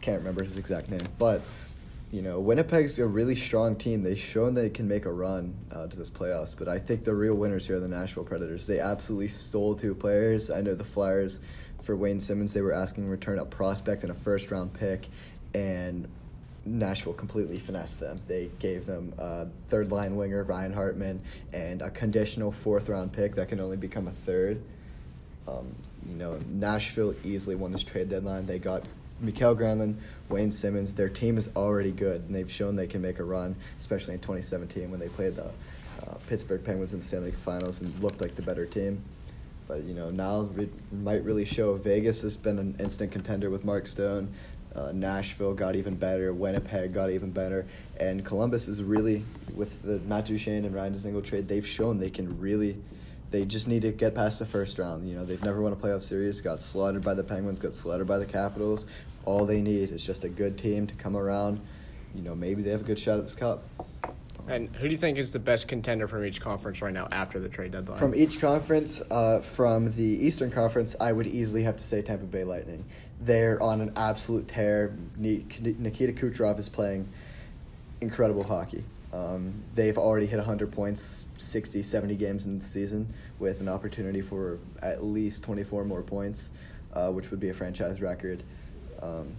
Can't 0.00 0.18
remember 0.18 0.44
his 0.44 0.56
exact 0.56 0.88
name, 0.88 1.06
but 1.18 1.42
you 2.14 2.22
know, 2.22 2.38
Winnipeg's 2.38 3.00
a 3.00 3.06
really 3.08 3.34
strong 3.34 3.74
team. 3.74 4.04
They've 4.04 4.16
shown 4.16 4.54
they 4.54 4.70
can 4.70 4.86
make 4.86 5.04
a 5.04 5.12
run 5.12 5.52
uh, 5.72 5.88
to 5.88 5.96
this 5.96 6.10
playoffs, 6.10 6.56
but 6.56 6.68
I 6.68 6.78
think 6.78 7.02
the 7.02 7.12
real 7.12 7.34
winners 7.34 7.66
here 7.66 7.74
are 7.74 7.80
the 7.80 7.88
Nashville 7.88 8.22
Predators. 8.22 8.68
They 8.68 8.78
absolutely 8.78 9.26
stole 9.26 9.74
two 9.74 9.96
players. 9.96 10.48
I 10.48 10.60
know 10.60 10.76
the 10.76 10.84
Flyers, 10.84 11.40
for 11.82 11.96
Wayne 11.96 12.20
Simmonds, 12.20 12.54
they 12.54 12.60
were 12.60 12.72
asking 12.72 13.08
return 13.08 13.40
a 13.40 13.44
prospect 13.44 14.04
and 14.04 14.12
a 14.12 14.14
first 14.14 14.52
round 14.52 14.74
pick, 14.74 15.08
and 15.54 16.06
Nashville 16.64 17.14
completely 17.14 17.58
finessed 17.58 17.98
them. 17.98 18.20
They 18.28 18.48
gave 18.60 18.86
them 18.86 19.12
a 19.18 19.48
third 19.66 19.90
line 19.90 20.14
winger, 20.14 20.44
Ryan 20.44 20.72
Hartman, 20.72 21.20
and 21.52 21.82
a 21.82 21.90
conditional 21.90 22.52
fourth 22.52 22.88
round 22.88 23.12
pick 23.12 23.34
that 23.34 23.48
can 23.48 23.58
only 23.58 23.76
become 23.76 24.06
a 24.06 24.12
third. 24.12 24.62
Um, 25.48 25.74
you 26.08 26.14
know, 26.14 26.38
Nashville 26.48 27.16
easily 27.24 27.56
won 27.56 27.72
this 27.72 27.82
trade 27.82 28.08
deadline. 28.08 28.46
They 28.46 28.60
got 28.60 28.84
Mikael 29.20 29.56
Granlund, 29.56 29.96
Wayne 30.28 30.52
Simmonds, 30.52 30.94
their 30.94 31.08
team 31.08 31.36
is 31.36 31.48
already 31.56 31.92
good, 31.92 32.22
and 32.22 32.34
they've 32.34 32.50
shown 32.50 32.76
they 32.76 32.86
can 32.86 33.00
make 33.00 33.18
a 33.18 33.24
run, 33.24 33.56
especially 33.78 34.14
in 34.14 34.20
2017 34.20 34.90
when 34.90 35.00
they 35.00 35.08
played 35.08 35.36
the 35.36 35.46
uh, 35.46 36.14
Pittsburgh 36.26 36.64
Penguins 36.64 36.92
in 36.92 37.00
the 37.00 37.04
Stanley 37.04 37.30
Cup 37.30 37.40
Finals 37.40 37.80
and 37.80 37.98
looked 38.02 38.20
like 38.20 38.34
the 38.34 38.42
better 38.42 38.66
team. 38.66 39.02
But 39.66 39.84
you 39.84 39.94
know 39.94 40.10
now 40.10 40.50
it 40.58 40.70
might 40.92 41.24
really 41.24 41.44
show. 41.44 41.74
Vegas 41.74 42.20
has 42.22 42.36
been 42.36 42.58
an 42.58 42.76
instant 42.78 43.12
contender 43.12 43.48
with 43.48 43.64
Mark 43.64 43.86
Stone. 43.86 44.28
Uh, 44.74 44.90
Nashville 44.92 45.54
got 45.54 45.76
even 45.76 45.94
better. 45.94 46.32
Winnipeg 46.34 46.92
got 46.92 47.10
even 47.10 47.30
better, 47.30 47.64
and 47.98 48.24
Columbus 48.24 48.68
is 48.68 48.82
really 48.82 49.24
with 49.54 49.82
the 49.82 50.00
Matt 50.00 50.26
Duchene 50.26 50.64
and 50.64 50.74
Ryan 50.74 50.94
Dzingel 50.94 51.24
trade. 51.24 51.48
They've 51.48 51.66
shown 51.66 51.98
they 51.98 52.10
can 52.10 52.38
really 52.40 52.76
they 53.34 53.44
just 53.44 53.66
need 53.66 53.82
to 53.82 53.90
get 53.90 54.14
past 54.14 54.38
the 54.38 54.46
first 54.46 54.78
round. 54.78 55.08
You 55.08 55.16
know, 55.16 55.24
they've 55.24 55.42
never 55.42 55.60
won 55.60 55.72
a 55.72 55.76
playoff 55.76 56.02
series, 56.02 56.40
got 56.40 56.62
slaughtered 56.62 57.02
by 57.02 57.14
the 57.14 57.24
Penguins, 57.24 57.58
got 57.58 57.74
slaughtered 57.74 58.06
by 58.06 58.18
the 58.18 58.26
Capitals. 58.26 58.86
All 59.24 59.44
they 59.44 59.60
need 59.60 59.90
is 59.90 60.06
just 60.06 60.22
a 60.22 60.28
good 60.28 60.56
team 60.56 60.86
to 60.86 60.94
come 60.94 61.16
around. 61.16 61.60
You 62.14 62.22
know, 62.22 62.36
maybe 62.36 62.62
they 62.62 62.70
have 62.70 62.82
a 62.82 62.84
good 62.84 62.98
shot 62.98 63.18
at 63.18 63.24
this 63.24 63.34
cup. 63.34 63.64
And 64.46 64.68
who 64.76 64.86
do 64.86 64.92
you 64.92 64.98
think 64.98 65.18
is 65.18 65.32
the 65.32 65.40
best 65.40 65.66
contender 65.66 66.06
from 66.06 66.24
each 66.24 66.40
conference 66.40 66.80
right 66.80 66.92
now 66.92 67.08
after 67.10 67.40
the 67.40 67.48
trade 67.48 67.72
deadline? 67.72 67.98
From 67.98 68.14
each 68.14 68.40
conference, 68.40 69.02
uh, 69.10 69.40
from 69.40 69.90
the 69.92 70.04
Eastern 70.04 70.52
Conference, 70.52 70.94
I 71.00 71.10
would 71.10 71.26
easily 71.26 71.64
have 71.64 71.76
to 71.78 71.82
say 71.82 72.02
Tampa 72.02 72.26
Bay 72.26 72.44
Lightning. 72.44 72.84
They're 73.20 73.60
on 73.60 73.80
an 73.80 73.94
absolute 73.96 74.46
tear. 74.46 74.96
Nikita 75.16 76.12
Kucherov 76.12 76.60
is 76.60 76.68
playing 76.68 77.08
incredible 78.00 78.44
hockey. 78.44 78.84
Um, 79.14 79.62
they've 79.76 79.96
already 79.96 80.26
hit 80.26 80.38
100 80.38 80.72
points 80.72 81.26
60, 81.36 81.82
70 81.84 82.16
games 82.16 82.46
in 82.46 82.58
the 82.58 82.64
season 82.64 83.14
with 83.38 83.60
an 83.60 83.68
opportunity 83.68 84.20
for 84.20 84.58
at 84.82 85.04
least 85.04 85.44
24 85.44 85.84
more 85.84 86.02
points, 86.02 86.50
uh, 86.92 87.12
which 87.12 87.30
would 87.30 87.38
be 87.38 87.48
a 87.48 87.54
franchise 87.54 88.00
record. 88.00 88.42
Um, 89.00 89.36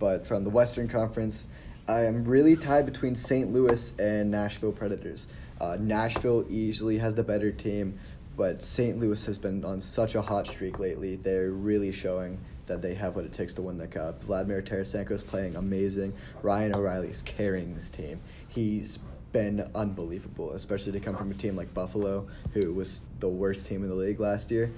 but 0.00 0.26
from 0.26 0.42
the 0.42 0.50
Western 0.50 0.88
Conference, 0.88 1.46
I 1.86 2.06
am 2.06 2.24
really 2.24 2.56
tied 2.56 2.86
between 2.86 3.14
St. 3.14 3.52
Louis 3.52 3.96
and 4.00 4.32
Nashville 4.32 4.72
Predators. 4.72 5.28
Uh, 5.60 5.76
Nashville 5.78 6.44
easily 6.48 6.98
has 6.98 7.14
the 7.14 7.22
better 7.22 7.52
team, 7.52 8.00
but 8.36 8.64
St. 8.64 8.98
Louis 8.98 9.24
has 9.26 9.38
been 9.38 9.64
on 9.64 9.80
such 9.80 10.16
a 10.16 10.22
hot 10.22 10.48
streak 10.48 10.80
lately. 10.80 11.14
They're 11.14 11.52
really 11.52 11.92
showing 11.92 12.40
that 12.66 12.82
they 12.82 12.94
have 12.94 13.16
what 13.16 13.24
it 13.24 13.32
takes 13.32 13.54
to 13.54 13.62
win 13.62 13.78
the 13.78 13.86
cup. 13.86 14.22
Vladimir 14.24 14.62
Tarasenko 14.62 15.12
is 15.12 15.22
playing 15.22 15.56
amazing. 15.56 16.14
Ryan 16.42 16.74
O'Reilly 16.74 17.08
is 17.08 17.22
carrying 17.22 17.74
this 17.74 17.90
team. 17.90 18.20
He's 18.48 18.98
been 19.32 19.68
unbelievable, 19.74 20.52
especially 20.52 20.92
to 20.92 21.00
come 21.00 21.16
from 21.16 21.30
a 21.30 21.34
team 21.34 21.56
like 21.56 21.72
Buffalo, 21.74 22.26
who 22.52 22.72
was 22.72 23.02
the 23.18 23.28
worst 23.28 23.66
team 23.66 23.82
in 23.82 23.88
the 23.88 23.94
league 23.94 24.20
last 24.20 24.50
year. 24.50 24.70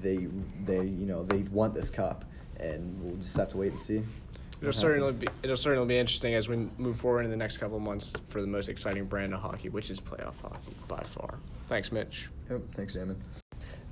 They, 0.00 0.28
they, 0.64 0.82
you 0.84 1.06
know, 1.06 1.24
they 1.24 1.42
want 1.42 1.74
this 1.74 1.90
cup, 1.90 2.24
and 2.58 3.02
we'll 3.02 3.16
just 3.16 3.36
have 3.36 3.48
to 3.48 3.56
wait 3.56 3.70
and 3.70 3.78
see. 3.78 4.02
It'll 4.60 4.72
certainly 4.72 5.12
be 5.18 5.26
it'll 5.42 5.58
certainly 5.58 5.86
be 5.86 5.98
interesting 5.98 6.34
as 6.34 6.48
we 6.48 6.68
move 6.78 6.96
forward 6.96 7.24
in 7.24 7.30
the 7.30 7.36
next 7.36 7.58
couple 7.58 7.76
of 7.76 7.82
months 7.82 8.14
for 8.28 8.40
the 8.40 8.46
most 8.46 8.70
exciting 8.70 9.04
brand 9.04 9.34
of 9.34 9.40
hockey, 9.40 9.68
which 9.68 9.90
is 9.90 10.00
playoff 10.00 10.40
hockey 10.40 10.72
by 10.88 11.02
far. 11.02 11.38
Thanks, 11.68 11.92
Mitch. 11.92 12.30
Yep, 12.48 12.62
thanks, 12.74 12.94
Damon. 12.94 13.20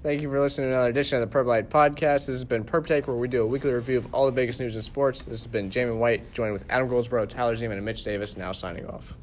Thank 0.02 0.20
you 0.20 0.28
for 0.28 0.40
listening 0.40 0.70
to 0.70 0.72
another 0.72 0.90
edition 0.90 1.22
of 1.22 1.30
the 1.30 1.38
Perp 1.38 1.46
Light 1.46 1.70
Podcast. 1.70 2.26
This 2.26 2.34
has 2.34 2.44
been 2.44 2.64
Perp 2.64 2.86
Take, 2.86 3.06
where 3.06 3.16
we 3.16 3.28
do 3.28 3.42
a 3.42 3.46
weekly 3.46 3.72
review 3.72 3.98
of 3.98 4.12
all 4.12 4.26
the 4.26 4.32
biggest 4.32 4.58
news 4.58 4.74
in 4.74 4.82
sports. 4.82 5.26
This 5.26 5.44
has 5.44 5.46
been 5.46 5.70
Jamin 5.70 5.98
White, 5.98 6.34
joined 6.34 6.52
with 6.52 6.64
Adam 6.70 6.88
Goldsboro, 6.88 7.24
Tyler 7.24 7.54
Zeman, 7.54 7.74
and 7.74 7.84
Mitch 7.84 8.02
Davis, 8.02 8.36
now 8.36 8.50
signing 8.50 8.84
off. 8.86 9.14